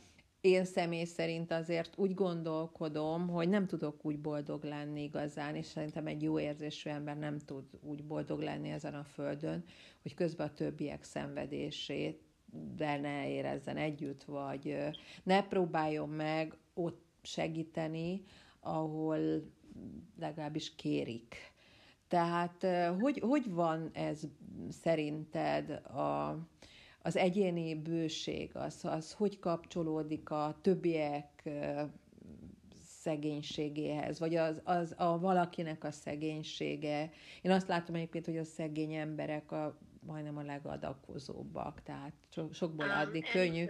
én 0.47 0.64
személy 0.64 1.05
szerint 1.05 1.53
azért 1.53 1.99
úgy 1.99 2.14
gondolkodom, 2.14 3.28
hogy 3.28 3.49
nem 3.49 3.66
tudok 3.66 4.05
úgy 4.05 4.18
boldog 4.18 4.64
lenni 4.64 5.03
igazán, 5.03 5.55
és 5.55 5.66
szerintem 5.66 6.07
egy 6.07 6.22
jó 6.22 6.40
érzésű 6.40 6.90
ember 6.90 7.18
nem 7.18 7.38
tud 7.38 7.64
úgy 7.82 8.05
boldog 8.05 8.40
lenni 8.40 8.70
ezen 8.70 8.94
a 8.94 9.05
földön, 9.05 9.64
hogy 10.03 10.14
közben 10.14 10.47
a 10.47 10.53
többiek 10.55 11.05
szenvedését 11.05 12.24
de 12.76 12.97
ne 12.97 13.28
érezzen 13.28 13.76
együtt, 13.76 14.24
vagy 14.24 14.76
ne 15.22 15.42
próbáljon 15.42 16.09
meg 16.09 16.57
ott 16.74 17.05
segíteni, 17.22 18.24
ahol 18.61 19.18
legalábbis 20.18 20.74
kérik. 20.74 21.34
Tehát 22.09 22.66
hogy, 23.01 23.18
hogy 23.18 23.51
van 23.51 23.90
ez 23.92 24.22
szerinted 24.70 25.70
a, 25.70 26.38
az 27.07 27.16
egyéni 27.16 27.74
bőség, 27.74 28.50
az, 28.54 28.84
az 28.84 29.12
hogy 29.12 29.38
kapcsolódik 29.38 30.30
a 30.30 30.59
többiek 30.62 31.48
szegénységéhez, 33.00 34.18
vagy 34.18 34.34
az, 34.34 34.61
az 34.64 34.94
a 34.96 35.18
valakinek 35.18 35.84
a 35.84 35.90
szegénysége. 35.90 37.11
Én 37.42 37.50
azt 37.50 37.68
látom 37.68 37.94
egyébként, 37.94 38.24
hogy 38.24 38.38
a 38.38 38.44
szegény 38.44 38.94
emberek 38.94 39.52
a, 39.52 39.78
majdnem 40.00 40.36
a 40.36 40.42
legadakozóbbak, 40.42 41.82
tehát 41.82 42.12
so, 42.30 42.52
sokból 42.52 42.90
addig 42.90 43.24
um, 43.24 43.30
könnyű. 43.30 43.66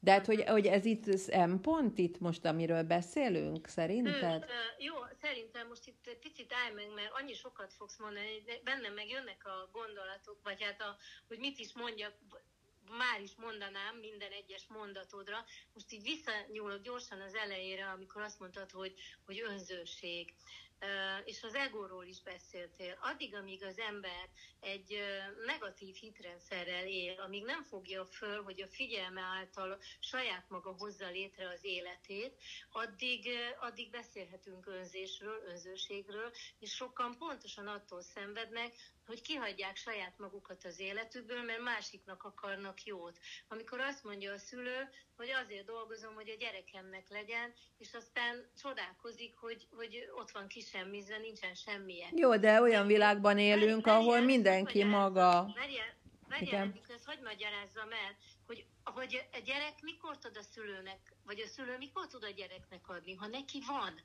De 0.00 0.12
hát, 0.12 0.26
hogy, 0.26 0.44
hogy 0.44 0.66
ez 0.66 0.84
itt 0.84 1.16
szempont, 1.16 1.98
itt 1.98 2.20
most, 2.20 2.44
amiről 2.44 2.82
beszélünk, 2.82 3.66
szerinted? 3.66 4.42
Uh, 4.42 4.84
jó, 4.84 4.94
szerintem 5.20 5.68
most 5.68 5.86
itt 5.86 6.16
picit 6.20 6.52
állj 6.52 6.74
meg, 6.74 6.94
mert 6.94 7.10
annyi 7.12 7.34
sokat 7.34 7.72
fogsz 7.72 7.98
mondani, 7.98 8.42
de 8.46 8.52
bennem 8.64 8.94
meg 8.94 9.08
jönnek 9.08 9.42
a 9.44 9.68
gondolatok, 9.72 10.38
vagy 10.42 10.62
hát 10.62 10.80
a, 10.80 10.96
hogy 11.28 11.38
mit 11.38 11.58
is 11.58 11.72
mondjak, 11.74 12.12
már 12.90 13.20
is 13.20 13.34
mondanám 13.36 13.96
minden 13.96 14.32
egyes 14.32 14.66
mondatodra. 14.68 15.44
Most 15.72 15.92
így 15.92 16.02
visszanyúlok 16.02 16.82
gyorsan 16.82 17.20
az 17.20 17.34
elejére, 17.34 17.86
amikor 17.86 18.22
azt 18.22 18.38
mondtad, 18.38 18.70
hogy, 18.70 18.94
hogy 19.26 19.40
önzőség 19.40 20.34
és 21.24 21.42
az 21.42 21.54
egóról 21.54 22.04
is 22.04 22.22
beszéltél. 22.22 22.98
Addig, 23.00 23.34
amíg 23.34 23.64
az 23.64 23.78
ember 23.78 24.28
egy 24.60 24.98
negatív 25.46 25.94
hitrendszerrel 25.94 26.86
él, 26.86 27.20
amíg 27.20 27.44
nem 27.44 27.62
fogja 27.62 28.04
föl, 28.04 28.42
hogy 28.42 28.62
a 28.62 28.68
figyelme 28.68 29.20
által 29.20 29.78
saját 30.00 30.48
maga 30.48 30.74
hozza 30.78 31.08
létre 31.08 31.48
az 31.48 31.64
életét, 31.64 32.34
addig, 32.70 33.28
addig 33.60 33.90
beszélhetünk 33.90 34.66
önzésről, 34.66 35.42
önzőségről, 35.46 36.32
és 36.58 36.74
sokan 36.74 37.16
pontosan 37.18 37.66
attól 37.66 38.02
szenvednek, 38.02 38.74
hogy 39.06 39.22
kihagyják 39.22 39.76
saját 39.76 40.18
magukat 40.18 40.64
az 40.64 40.78
életükből, 40.78 41.42
mert 41.42 41.60
másiknak 41.60 42.22
akarnak 42.22 42.84
jót. 42.84 43.18
Amikor 43.48 43.80
azt 43.80 44.04
mondja 44.04 44.32
a 44.32 44.38
szülő, 44.38 44.88
hogy 45.16 45.30
azért 45.30 45.64
dolgozom, 45.64 46.14
hogy 46.14 46.28
a 46.28 46.36
gyerekemnek 46.36 47.08
legyen, 47.08 47.54
és 47.78 47.94
aztán 47.94 48.50
csodálkozik, 48.62 49.36
hogy, 49.36 49.66
hogy 49.70 50.08
ott 50.14 50.30
van 50.30 50.46
kisemmizve, 50.70 51.18
nincsen 51.18 51.54
semmilyen. 51.54 52.10
Jó, 52.16 52.36
de 52.36 52.60
olyan 52.60 52.86
világban 52.86 53.38
élünk, 53.38 53.84
Merjen, 53.84 54.02
ahol 54.02 54.20
mindenki 54.20 54.84
maga... 54.84 55.52
Merjen, 55.54 55.86
Merjen, 56.28 56.80
ezt 56.94 57.04
hogy 57.04 57.20
magyarázzam 57.22 57.92
el, 57.92 58.16
hogy, 58.46 58.66
hogy 58.84 59.28
a 59.32 59.38
gyerek 59.44 59.80
mikor 59.80 60.18
tud 60.18 60.36
a 60.36 60.42
szülőnek, 60.42 61.00
vagy 61.24 61.40
a 61.40 61.46
szülő 61.46 61.76
mikor 61.78 62.06
tud 62.06 62.24
a 62.24 62.30
gyereknek 62.30 62.88
adni, 62.88 63.14
ha 63.14 63.26
neki 63.26 63.62
van. 63.66 64.00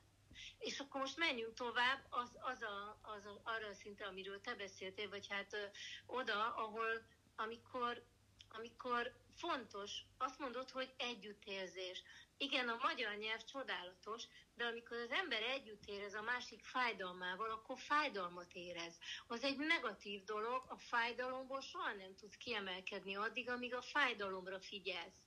És 0.58 0.78
akkor 0.78 1.00
most 1.00 1.18
menjünk 1.18 1.54
tovább 1.54 2.06
az, 2.10 2.30
az, 2.40 2.62
a, 2.62 2.98
az 3.02 3.24
a, 3.24 3.40
arra 3.42 3.68
a 3.68 3.74
szinte, 3.74 4.04
amiről 4.04 4.40
te 4.40 4.54
beszéltél, 4.54 5.08
vagy 5.08 5.26
hát 5.28 5.52
ö, 5.52 5.64
oda, 6.06 6.54
ahol 6.54 7.06
amikor, 7.36 8.02
amikor 8.48 9.12
fontos, 9.36 10.04
azt 10.18 10.38
mondod, 10.38 10.70
hogy 10.70 10.94
együttérzés. 10.96 12.02
Igen, 12.36 12.68
a 12.68 12.78
magyar 12.82 13.16
nyelv 13.16 13.44
csodálatos, 13.44 14.22
de 14.54 14.64
amikor 14.64 14.96
az 14.96 15.10
ember 15.10 15.42
együtt 15.42 15.86
érez 15.86 16.14
a 16.14 16.22
másik 16.22 16.64
fájdalmával, 16.64 17.50
akkor 17.50 17.78
fájdalmat 17.78 18.52
érez. 18.52 18.98
Az 19.26 19.42
egy 19.42 19.56
negatív 19.56 20.24
dolog, 20.24 20.64
a 20.68 20.78
fájdalomból 20.78 21.60
soha 21.60 21.92
nem 21.92 22.14
tudsz 22.14 22.36
kiemelkedni 22.36 23.16
addig, 23.16 23.50
amíg 23.50 23.74
a 23.74 23.82
fájdalomra 23.82 24.60
figyelsz. 24.60 25.20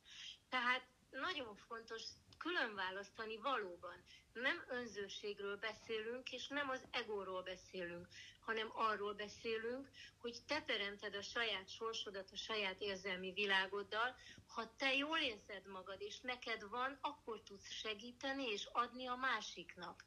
Tehát 0.49 0.87
nagyon 1.09 1.55
fontos 1.55 2.03
külön 2.37 2.75
választani 2.75 3.37
valóban. 3.37 4.03
Nem 4.33 4.63
önzőségről 4.69 5.57
beszélünk, 5.57 6.31
és 6.31 6.47
nem 6.47 6.69
az 6.69 6.81
egóról 6.91 7.41
beszélünk, 7.43 8.07
hanem 8.39 8.71
arról 8.73 9.13
beszélünk, 9.13 9.89
hogy 10.17 10.37
te 10.47 10.61
teremted 10.61 11.15
a 11.15 11.21
saját 11.21 11.69
sorsodat 11.69 12.29
a 12.31 12.37
saját 12.37 12.81
érzelmi 12.81 13.31
világoddal. 13.31 14.15
Ha 14.47 14.75
te 14.77 14.93
jól 14.93 15.17
érzed 15.19 15.67
magad, 15.67 16.01
és 16.01 16.19
neked 16.19 16.69
van, 16.69 16.97
akkor 17.01 17.41
tudsz 17.43 17.71
segíteni 17.71 18.51
és 18.51 18.67
adni 18.71 19.07
a 19.07 19.15
másiknak. 19.15 20.05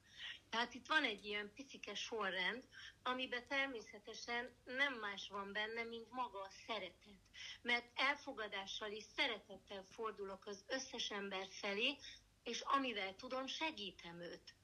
Tehát 0.50 0.74
itt 0.74 0.86
van 0.86 1.04
egy 1.04 1.24
ilyen 1.24 1.52
picike 1.54 1.94
sorrend, 1.94 2.64
amiben 3.02 3.46
természetesen 3.48 4.54
nem 4.64 4.94
más 4.94 5.28
van 5.28 5.52
benne, 5.52 5.82
mint 5.82 6.10
maga 6.10 6.40
a 6.40 6.50
szeretet. 6.66 7.20
Mert 7.62 7.90
elfogadással 7.94 8.90
és 8.90 9.04
szeretettel 9.16 9.84
fordulok 9.90 10.46
az 10.46 10.64
összes 10.66 11.10
ember 11.10 11.46
felé, 11.50 11.96
és 12.42 12.60
amivel 12.60 13.16
tudom, 13.16 13.46
segítem 13.46 14.20
őt. 14.20 14.54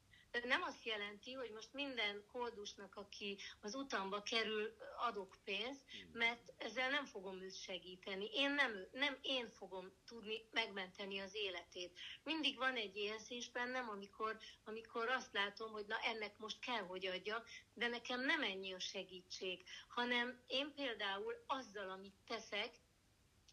Nem 0.45 0.63
azt 0.63 0.85
jelenti, 0.85 1.33
hogy 1.33 1.51
most 1.51 1.73
minden 1.73 2.25
koldusnak, 2.33 2.97
aki 2.97 3.39
az 3.61 3.75
utamba 3.75 4.23
kerül, 4.23 4.77
adok 4.99 5.37
pénzt, 5.45 5.81
mert 6.13 6.53
ezzel 6.57 6.91
nem 6.91 7.05
fogom 7.05 7.43
őt 7.43 7.63
segíteni. 7.63 8.29
Én 8.33 8.51
nem, 8.51 8.87
nem 8.93 9.19
én 9.23 9.49
fogom 9.49 9.93
tudni 10.07 10.49
megmenteni 10.51 11.19
az 11.19 11.35
életét. 11.35 11.99
Mindig 12.23 12.57
van 12.57 12.75
egy 12.75 12.97
érzés 12.97 13.51
bennem, 13.51 13.89
amikor, 13.89 14.39
amikor 14.65 15.09
azt 15.09 15.33
látom, 15.33 15.71
hogy 15.71 15.87
na 15.87 15.97
ennek 15.97 16.39
most 16.39 16.59
kell, 16.59 16.83
hogy 16.83 17.07
adja, 17.07 17.45
de 17.75 17.87
nekem 17.87 18.21
nem 18.21 18.43
ennyi 18.43 18.73
a 18.73 18.81
segítség, 18.81 19.65
hanem 19.89 20.41
én 20.47 20.73
például 20.75 21.35
azzal, 21.47 21.91
amit 21.91 22.15
teszek, 22.27 22.71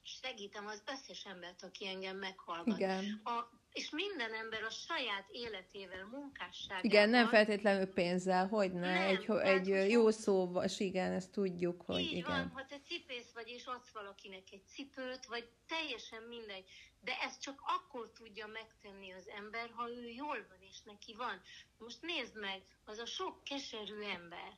segítem 0.04 0.68
az 0.68 0.84
összes 0.86 1.26
embert, 1.26 1.64
aki 1.64 1.88
engem 1.88 2.18
meghallgat. 2.18 2.78
Igen. 2.78 3.22
A 3.24 3.62
és 3.74 3.90
minden 3.90 4.34
ember 4.34 4.64
a 4.64 4.70
saját 4.70 5.26
életével, 5.32 6.06
munkásságával... 6.06 6.84
Igen, 6.84 7.10
nem 7.10 7.28
feltétlenül 7.28 7.86
pénzzel, 7.86 8.48
hogy 8.48 8.74
ne, 8.74 8.80
nem, 8.80 9.08
egy, 9.08 9.30
egy 9.30 9.90
jó 9.92 10.10
szó, 10.10 10.62
és 10.64 10.80
igen, 10.80 11.12
ezt 11.12 11.32
tudjuk, 11.32 11.82
hogy 11.82 12.00
így 12.00 12.12
igen. 12.12 12.32
van, 12.32 12.50
ha 12.50 12.66
te 12.66 12.80
cipész 12.80 13.32
vagy, 13.34 13.48
és 13.48 13.66
adsz 13.66 13.92
valakinek 13.92 14.44
egy 14.52 14.68
cipőt, 14.68 15.26
vagy 15.26 15.50
teljesen 15.68 16.24
mindegy, 16.24 16.66
de 17.02 17.20
ezt 17.20 17.42
csak 17.42 17.62
akkor 17.62 18.12
tudja 18.12 18.48
megtenni 18.48 19.12
az 19.12 19.28
ember, 19.28 19.70
ha 19.74 19.90
ő 19.90 20.10
jól 20.10 20.46
van, 20.50 20.62
és 20.70 20.82
neki 20.82 21.14
van. 21.16 21.42
Most 21.78 22.02
nézd 22.02 22.40
meg, 22.40 22.62
az 22.86 22.98
a 22.98 23.06
sok 23.06 23.44
keserű 23.44 24.02
ember, 24.02 24.58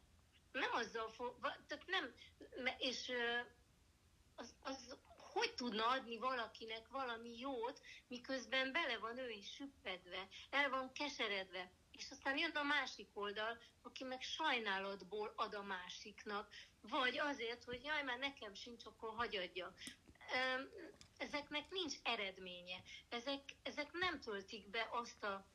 nem 0.51 0.69
azzal 0.73 1.09
fog, 1.09 1.35
tehát 1.67 1.85
nem, 1.87 2.13
és 2.77 3.11
az, 4.35 4.55
az 4.61 4.97
hogy 5.35 5.53
tudna 5.53 5.87
adni 5.87 6.17
valakinek 6.17 6.87
valami 6.87 7.39
jót, 7.39 7.81
miközben 8.07 8.71
bele 8.71 8.97
van 8.97 9.17
ő 9.17 9.29
is 9.29 9.53
süppedve, 9.53 10.27
el 10.49 10.69
van 10.69 10.91
keseredve. 10.91 11.71
És 11.91 12.09
aztán 12.11 12.37
jön 12.37 12.51
a 12.51 12.63
másik 12.63 13.09
oldal, 13.13 13.57
aki 13.81 14.03
meg 14.03 14.21
sajnálatból 14.21 15.33
ad 15.35 15.53
a 15.53 15.63
másiknak, 15.63 16.49
vagy 16.81 17.17
azért, 17.19 17.63
hogy 17.63 17.83
jaj, 17.83 18.03
már 18.03 18.17
nekem 18.17 18.53
sincs, 18.53 18.85
akkor 18.85 19.15
hagyadja. 19.15 19.73
Ezeknek 21.17 21.69
nincs 21.69 21.93
eredménye. 22.03 22.81
Ezek, 23.09 23.41
ezek 23.63 23.91
nem 23.91 24.19
töltik 24.19 24.69
be 24.69 24.87
azt 24.91 25.23
a 25.23 25.45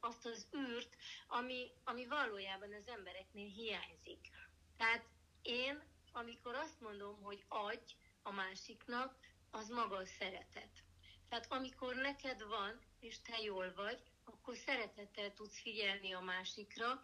azt 0.00 0.26
az 0.26 0.46
űrt, 0.56 0.96
ami, 1.28 1.70
ami 1.84 2.06
valójában 2.06 2.72
az 2.72 2.88
embereknél 2.88 3.48
hiányzik. 3.48 4.30
Tehát 4.76 5.04
én, 5.42 5.82
amikor 6.12 6.54
azt 6.54 6.80
mondom, 6.80 7.22
hogy 7.22 7.44
adj, 7.48 7.94
a 8.22 8.32
másiknak, 8.32 9.16
az 9.50 9.68
maga 9.68 9.96
a 9.96 10.06
szeretet. 10.06 10.82
Tehát 11.28 11.46
amikor 11.48 11.94
neked 11.94 12.42
van, 12.46 12.80
és 13.00 13.20
te 13.22 13.38
jól 13.42 13.72
vagy, 13.74 14.02
akkor 14.24 14.56
szeretettel 14.56 15.32
tudsz 15.32 15.60
figyelni 15.60 16.12
a 16.12 16.20
másikra, 16.20 17.02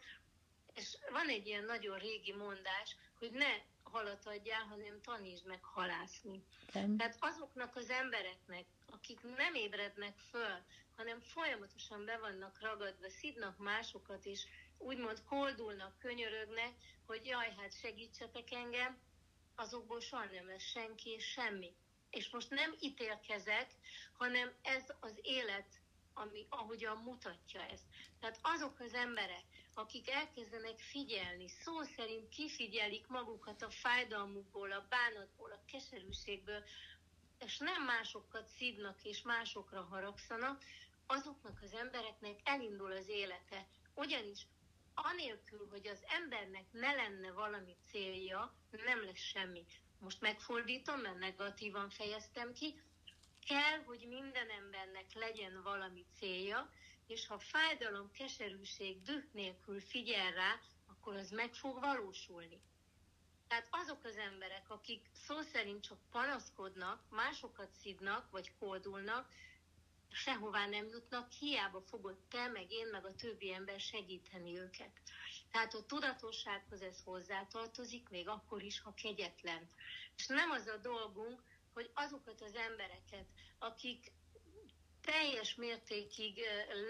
és 0.74 0.96
van 1.10 1.28
egy 1.28 1.46
ilyen 1.46 1.64
nagyon 1.64 1.98
régi 1.98 2.32
mondás, 2.32 2.96
hogy 3.18 3.30
ne 3.30 3.52
halat 3.82 4.26
adjál, 4.26 4.64
hanem 4.64 5.00
tanítsd 5.00 5.46
meg 5.46 5.64
halászni. 5.64 6.44
Nem. 6.72 6.96
Tehát 6.96 7.16
azoknak 7.20 7.76
az 7.76 7.90
embereknek, 7.90 8.64
akik 8.86 9.20
nem 9.36 9.54
ébrednek 9.54 10.18
föl, 10.18 10.64
hanem 10.96 11.20
folyamatosan 11.20 12.04
be 12.04 12.18
vannak 12.18 12.60
ragadva, 12.60 13.08
szidnak 13.08 13.58
másokat, 13.58 14.24
és 14.24 14.46
úgymond 14.78 15.22
koldulnak, 15.24 15.98
könyörögnek, 15.98 16.72
hogy 17.06 17.26
jaj, 17.26 17.54
hát 17.56 17.78
segítsetek 17.80 18.52
engem, 18.52 18.98
azokból 19.57 20.00
soha 20.00 20.24
nem 20.24 20.46
lesz 20.46 20.70
senki 20.70 21.11
és 21.11 21.24
semmi. 21.24 21.74
És 22.11 22.30
most 22.30 22.50
nem 22.50 22.74
ítélkezek, 22.80 23.70
hanem 24.12 24.52
ez 24.62 24.84
az 25.00 25.18
élet, 25.22 25.80
ami 26.14 26.46
ahogyan 26.48 26.96
mutatja 26.96 27.61
ezt. 27.61 27.84
Tehát 28.20 28.38
azok 28.42 28.80
az 28.80 28.94
emberek, 28.94 29.44
akik 29.74 30.11
elkezdenek 30.11 30.78
figyelni, 30.78 31.48
szó 31.48 31.82
szerint 31.82 32.28
kifigyelik 32.28 33.07
magukat 33.07 33.62
a 33.62 33.70
fájdalmukból, 33.70 34.72
a 34.72 34.86
bánatból, 34.88 35.50
a 35.52 35.64
keserűségből, 35.72 36.64
és 37.38 37.59
nem 37.59 37.82
másokat 37.82 38.48
szidnak 38.48 39.04
és 39.04 39.22
másokra 39.22 39.82
haragszanak, 39.82 40.64
azoknak 41.07 41.62
az 41.62 41.72
embereknek 41.72 42.40
elindul 42.44 42.92
az 42.92 43.09
élete. 43.09 43.66
Ugyanis 43.94 44.46
anélkül, 44.97 45.68
hogy 45.70 45.86
az 45.86 46.05
embernek 46.07 46.72
ne 46.72 46.94
lenne 46.94 47.30
valami 47.32 47.76
célja, 47.90 48.55
nem 48.70 49.05
lesz 49.05 49.18
semmi. 49.18 49.64
Most 49.99 50.20
megfordítom, 50.20 51.01
mert 51.01 51.18
negatívan 51.18 51.90
fejeztem 51.90 52.53
ki. 52.53 52.80
Kell, 53.47 53.84
hogy 53.84 54.07
minden 54.09 54.51
embernek 54.51 55.12
legyen 55.14 55.62
valami 55.62 56.05
célja, 56.18 56.70
és 57.07 57.26
ha 57.26 57.38
fájdalom, 57.38 58.11
keserűség, 58.11 59.03
düh 59.03 59.24
nélkül 59.32 59.80
figyel 59.80 60.32
rá, 60.32 60.61
akkor 60.86 61.16
az 61.16 61.30
meg 61.30 61.55
fog 61.55 61.80
valósulni. 61.80 62.61
Tehát 63.49 63.68
azok 63.70 64.05
az 64.05 64.16
emberek, 64.16 64.70
akik 64.70 65.11
szó 65.12 65.40
szerint 65.40 65.82
csak 65.82 65.99
panaszkodnak, 66.11 67.03
másokat 67.11 67.70
szidnak, 67.72 68.30
vagy 68.30 68.53
kódulnak, 68.59 69.28
sehová 70.16 70.66
nem 70.66 70.86
jutnak, 70.86 71.32
hiába 71.32 71.80
fogod 71.80 72.16
te, 72.30 72.48
meg 72.48 72.72
én, 72.72 72.86
meg 72.86 73.04
a 73.04 73.14
többi 73.14 73.52
ember 73.52 73.80
segíteni 73.80 74.58
őket. 74.58 74.92
Tehát 75.50 75.74
a 75.74 75.86
tudatossághoz 75.86 76.82
ez 76.82 77.02
hozzátartozik, 77.04 78.08
még 78.08 78.28
akkor 78.28 78.62
is, 78.62 78.80
ha 78.80 78.94
kegyetlen. 78.94 79.68
És 80.16 80.26
nem 80.26 80.50
az 80.50 80.66
a 80.66 80.76
dolgunk, 80.76 81.42
hogy 81.74 81.90
azokat 81.94 82.40
az 82.40 82.54
embereket, 82.54 83.26
akik 83.58 84.12
teljes 85.00 85.54
mértékig 85.54 86.40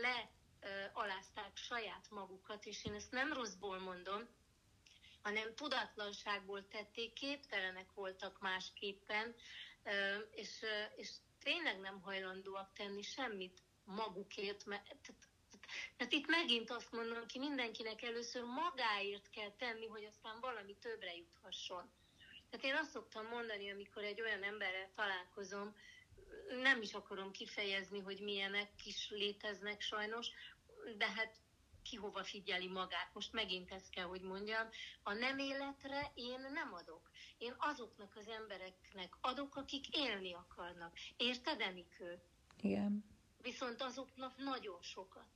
lealázták 0.01 1.57
saját 1.57 2.11
magukat, 2.11 2.65
és 2.65 2.85
én 2.85 2.95
ezt 2.95 3.11
nem 3.11 3.33
rosszból 3.33 3.79
mondom, 3.79 4.29
hanem 5.23 5.55
tudatlanságból 5.55 6.69
tették, 6.69 7.13
képtelenek 7.13 7.93
voltak 7.95 8.41
másképpen, 8.41 9.35
és, 10.31 10.65
és 10.97 11.11
tényleg 11.47 11.81
nem 11.81 12.01
hajlandóak 12.01 12.73
tenni 12.73 13.03
semmit 13.03 13.63
magukért, 13.85 14.65
mert 14.65 15.15
tehát, 15.97 16.13
itt 16.13 16.27
megint 16.27 16.71
azt 16.71 16.93
mondom 16.93 17.27
ki, 17.27 17.39
mindenkinek 17.39 18.03
először 18.03 18.43
magáért 18.43 19.31
kell 19.31 19.51
tenni, 19.51 19.87
hogy 19.87 20.05
aztán 20.05 20.41
valami 20.41 20.77
többre 20.77 21.17
juthasson. 21.17 21.91
Tehát 22.51 22.67
én 22.67 22.75
azt 22.75 22.91
szoktam 22.91 23.27
mondani, 23.27 23.71
amikor 23.71 24.03
egy 24.05 24.21
olyan 24.21 24.43
emberrel 24.43 24.91
találkozom, 24.95 25.75
nem 26.63 26.83
is 26.83 26.93
akarom 26.93 27.31
kifejezni, 27.31 28.01
hogy 28.01 28.21
milyenek 28.21 28.71
is 28.85 29.11
léteznek 29.11 29.81
sajnos, 29.81 30.27
de 30.97 31.07
hát 31.07 31.37
ki 31.89 31.97
hova 31.97 32.25
figyeli 32.25 32.69
magát. 32.69 33.11
Most 33.13 33.33
megint 33.33 33.73
ezt 33.73 33.91
kell, 33.91 34.05
hogy 34.05 34.21
mondjam, 34.21 34.69
a 35.03 35.13
nem 35.13 35.39
életre 35.39 36.11
én 36.15 36.41
nem 36.41 36.73
adok. 36.73 37.11
Én 37.39 37.55
azoknak 37.59 38.17
az 38.17 38.29
embereknek 38.29 39.17
adok, 39.21 39.57
akik 39.57 39.97
élni 39.97 40.35
akarnak. 40.35 40.97
Érted, 41.17 41.61
Enikő? 41.61 42.23
Igen. 42.61 43.05
Viszont 43.43 43.83
azoknak 43.83 44.37
nagyon 44.37 44.83
sokat. 44.83 45.29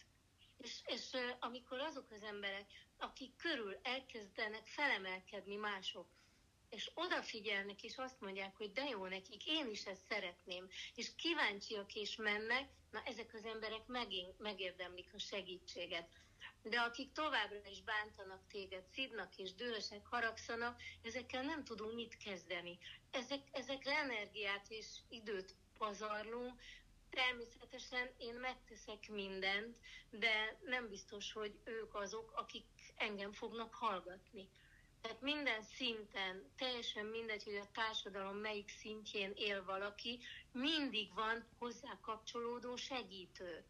És, 0.58 0.80
és 0.84 1.10
amikor 1.38 1.78
azok 1.78 2.10
az 2.10 2.22
emberek, 2.22 2.66
akik 2.98 3.36
körül 3.36 3.78
elkezdenek 3.82 4.66
felemelkedni 4.66 5.56
mások, 5.56 6.06
és 6.70 6.90
odafigyelnek, 6.94 7.82
és 7.82 7.96
azt 7.96 8.20
mondják, 8.20 8.56
hogy 8.56 8.72
de 8.72 8.84
jó 8.88 9.06
nekik, 9.06 9.46
én 9.46 9.70
is 9.70 9.86
ezt 9.86 10.06
szeretném, 10.08 10.68
és 10.94 11.14
kíváncsiak 11.14 11.94
és 11.94 12.16
mennek, 12.16 12.68
na 12.90 13.02
ezek 13.04 13.34
az 13.34 13.44
emberek 13.44 13.86
megint 13.86 14.38
megérdemlik 14.38 15.14
a 15.14 15.18
segítséget 15.18 16.08
de 16.62 16.80
akik 16.80 17.12
továbbra 17.12 17.60
is 17.70 17.82
bántanak 17.82 18.40
téged, 18.48 18.84
szidnak 18.92 19.36
és 19.36 19.54
dühösek, 19.54 20.06
haragszanak, 20.06 20.80
ezekkel 21.02 21.42
nem 21.42 21.64
tudunk 21.64 21.94
mit 21.94 22.16
kezdeni. 22.16 22.78
Ezek, 23.10 23.40
ezekre 23.52 23.98
energiát 23.98 24.66
és 24.68 24.86
időt 25.08 25.54
pazarlunk, 25.78 26.60
Természetesen 27.10 28.10
én 28.18 28.34
megteszek 28.34 29.08
mindent, 29.08 29.76
de 30.10 30.58
nem 30.64 30.88
biztos, 30.88 31.32
hogy 31.32 31.58
ők 31.64 31.94
azok, 31.94 32.32
akik 32.34 32.66
engem 32.96 33.32
fognak 33.32 33.74
hallgatni. 33.74 34.48
Tehát 35.00 35.20
minden 35.20 35.62
szinten, 35.62 36.44
teljesen 36.56 37.06
mindegy, 37.06 37.44
hogy 37.44 37.56
a 37.56 37.70
társadalom 37.72 38.36
melyik 38.36 38.68
szintjén 38.68 39.32
él 39.34 39.64
valaki, 39.64 40.18
mindig 40.52 41.14
van 41.14 41.44
hozzá 41.58 41.98
kapcsolódó 42.00 42.76
segítő. 42.76 43.64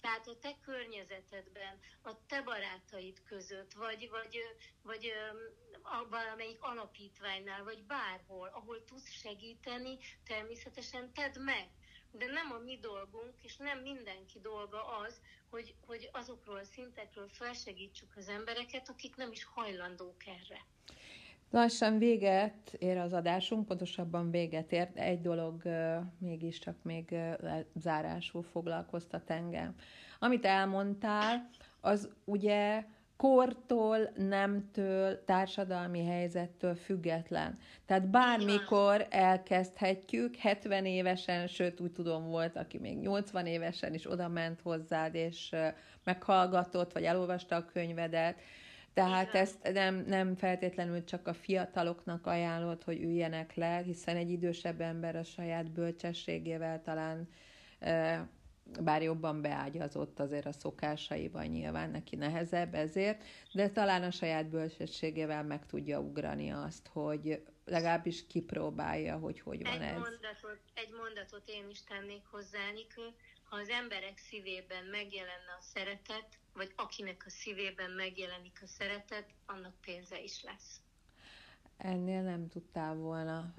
Tehát 0.00 0.26
a 0.26 0.38
te 0.38 0.56
környezetedben, 0.64 1.78
a 2.02 2.26
te 2.26 2.42
barátaid 2.42 3.22
között, 3.24 3.72
vagy, 3.72 4.10
vagy, 4.10 4.38
vagy 4.82 5.12
a 5.82 6.08
valamelyik 6.08 6.62
alapítványnál, 6.62 7.64
vagy 7.64 7.82
bárhol, 7.82 8.48
ahol 8.52 8.84
tudsz 8.84 9.10
segíteni, 9.10 9.98
természetesen 10.24 11.12
tedd 11.12 11.40
meg. 11.40 11.68
De 12.12 12.26
nem 12.26 12.52
a 12.52 12.58
mi 12.58 12.78
dolgunk, 12.78 13.34
és 13.42 13.56
nem 13.56 13.78
mindenki 13.78 14.40
dolga 14.40 14.98
az, 14.98 15.20
hogy, 15.50 15.74
hogy 15.86 16.08
azokról 16.12 16.56
a 16.56 16.64
szintekről 16.64 17.28
felsegítsük 17.28 18.16
az 18.16 18.28
embereket, 18.28 18.88
akik 18.88 19.16
nem 19.16 19.32
is 19.32 19.44
hajlandók 19.44 20.26
erre. 20.26 20.66
Lassan 21.50 21.98
véget 21.98 22.72
ér 22.78 22.96
az 22.96 23.12
adásunk, 23.12 23.66
pontosabban 23.66 24.30
véget 24.30 24.72
ért. 24.72 24.96
Egy 24.96 25.20
dolog 25.20 25.62
mégiscsak 26.18 26.76
még 26.82 27.14
zárásul 27.74 28.42
foglalkoztat 28.42 29.30
engem. 29.30 29.74
Amit 30.18 30.44
elmondtál, 30.44 31.48
az 31.80 32.08
ugye 32.24 32.84
kortól, 33.16 34.10
nemtől, 34.16 35.24
társadalmi 35.24 36.04
helyzettől 36.04 36.74
független. 36.74 37.58
Tehát 37.86 38.08
bármikor 38.08 39.06
elkezdhetjük, 39.10 40.36
70 40.36 40.86
évesen, 40.86 41.46
sőt 41.46 41.80
úgy 41.80 41.92
tudom 41.92 42.28
volt, 42.28 42.56
aki 42.56 42.78
még 42.78 42.98
80 42.98 43.46
évesen 43.46 43.94
is 43.94 44.10
oda 44.10 44.28
ment 44.28 44.60
hozzád, 44.60 45.14
és 45.14 45.54
meghallgatott, 46.04 46.92
vagy 46.92 47.04
elolvasta 47.04 47.56
a 47.56 47.64
könyvedet, 47.64 48.40
tehát 48.94 49.28
Igen. 49.28 49.42
ezt 49.42 49.72
nem, 49.72 50.04
nem 50.06 50.36
feltétlenül 50.36 51.04
csak 51.04 51.26
a 51.26 51.34
fiataloknak 51.34 52.26
ajánlott, 52.26 52.84
hogy 52.84 53.02
üljenek 53.02 53.54
le, 53.54 53.82
hiszen 53.82 54.16
egy 54.16 54.30
idősebb 54.30 54.80
ember 54.80 55.16
a 55.16 55.24
saját 55.24 55.70
bölcsességével 55.70 56.82
talán 56.82 57.28
bár 58.80 59.02
jobban 59.02 59.40
beágyazott 59.40 60.20
azért 60.20 60.46
a 60.46 60.52
szokásaiban 60.52 61.46
nyilván, 61.46 61.90
neki 61.90 62.16
nehezebb 62.16 62.74
ezért, 62.74 63.24
de 63.52 63.68
talán 63.68 64.02
a 64.02 64.10
saját 64.10 64.48
bölcsességével 64.48 65.44
meg 65.44 65.66
tudja 65.66 66.00
ugrani 66.00 66.50
azt, 66.50 66.88
hogy 66.92 67.42
legalábbis 67.64 68.26
kipróbálja, 68.26 69.16
hogy 69.16 69.40
hogy 69.40 69.62
van 69.62 69.72
egy 69.72 69.82
ez. 69.82 69.98
Mondatot, 69.98 70.60
egy 70.74 70.90
mondatot 70.98 71.42
én 71.46 71.68
is 71.70 71.84
tennék 71.84 72.22
hozzá, 72.30 72.70
Nikő. 72.74 73.14
Ha 73.50 73.56
az 73.56 73.68
emberek 73.68 74.18
szívében 74.18 74.84
megjelenne 74.84 75.52
a 75.58 75.62
szeretet, 75.62 76.28
vagy 76.52 76.72
akinek 76.76 77.22
a 77.26 77.30
szívében 77.30 77.90
megjelenik 77.90 78.58
a 78.62 78.66
szeretet, 78.66 79.26
annak 79.46 79.74
pénze 79.80 80.20
is 80.22 80.42
lesz. 80.42 80.80
Ennél 81.76 82.22
nem 82.22 82.48
tudtál 82.48 82.94
volna 82.94 83.54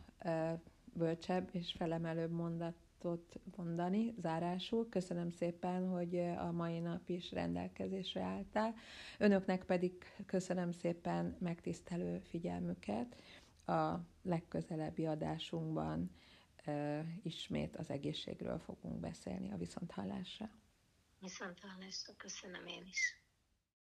bölcsebb 0.93 1.49
és 1.51 1.73
felemelőbb 1.77 2.31
mondatot 2.31 3.35
mondani 3.55 4.13
zárásul. 4.21 4.89
Köszönöm 4.89 5.29
szépen, 5.29 5.87
hogy 5.89 6.17
a 6.19 6.51
mai 6.51 6.79
nap 6.79 7.09
is 7.09 7.31
rendelkezésre 7.31 8.21
álltál. 8.21 8.73
Önöknek 9.17 9.63
pedig 9.63 9.93
köszönöm 10.25 10.71
szépen 10.71 11.35
megtisztelő 11.39 12.19
figyelmüket. 12.29 13.15
A 13.65 13.93
legközelebbi 14.23 15.05
adásunkban 15.05 16.11
ismét 17.23 17.75
az 17.75 17.89
egészségről 17.89 18.59
fogunk 18.59 18.99
beszélni 18.99 19.51
a 19.51 19.57
viszonthallásra. 19.57 20.49
Viszonthallásra 21.19 22.13
köszönöm 22.17 22.67
én 22.67 22.85
is. 22.85 23.20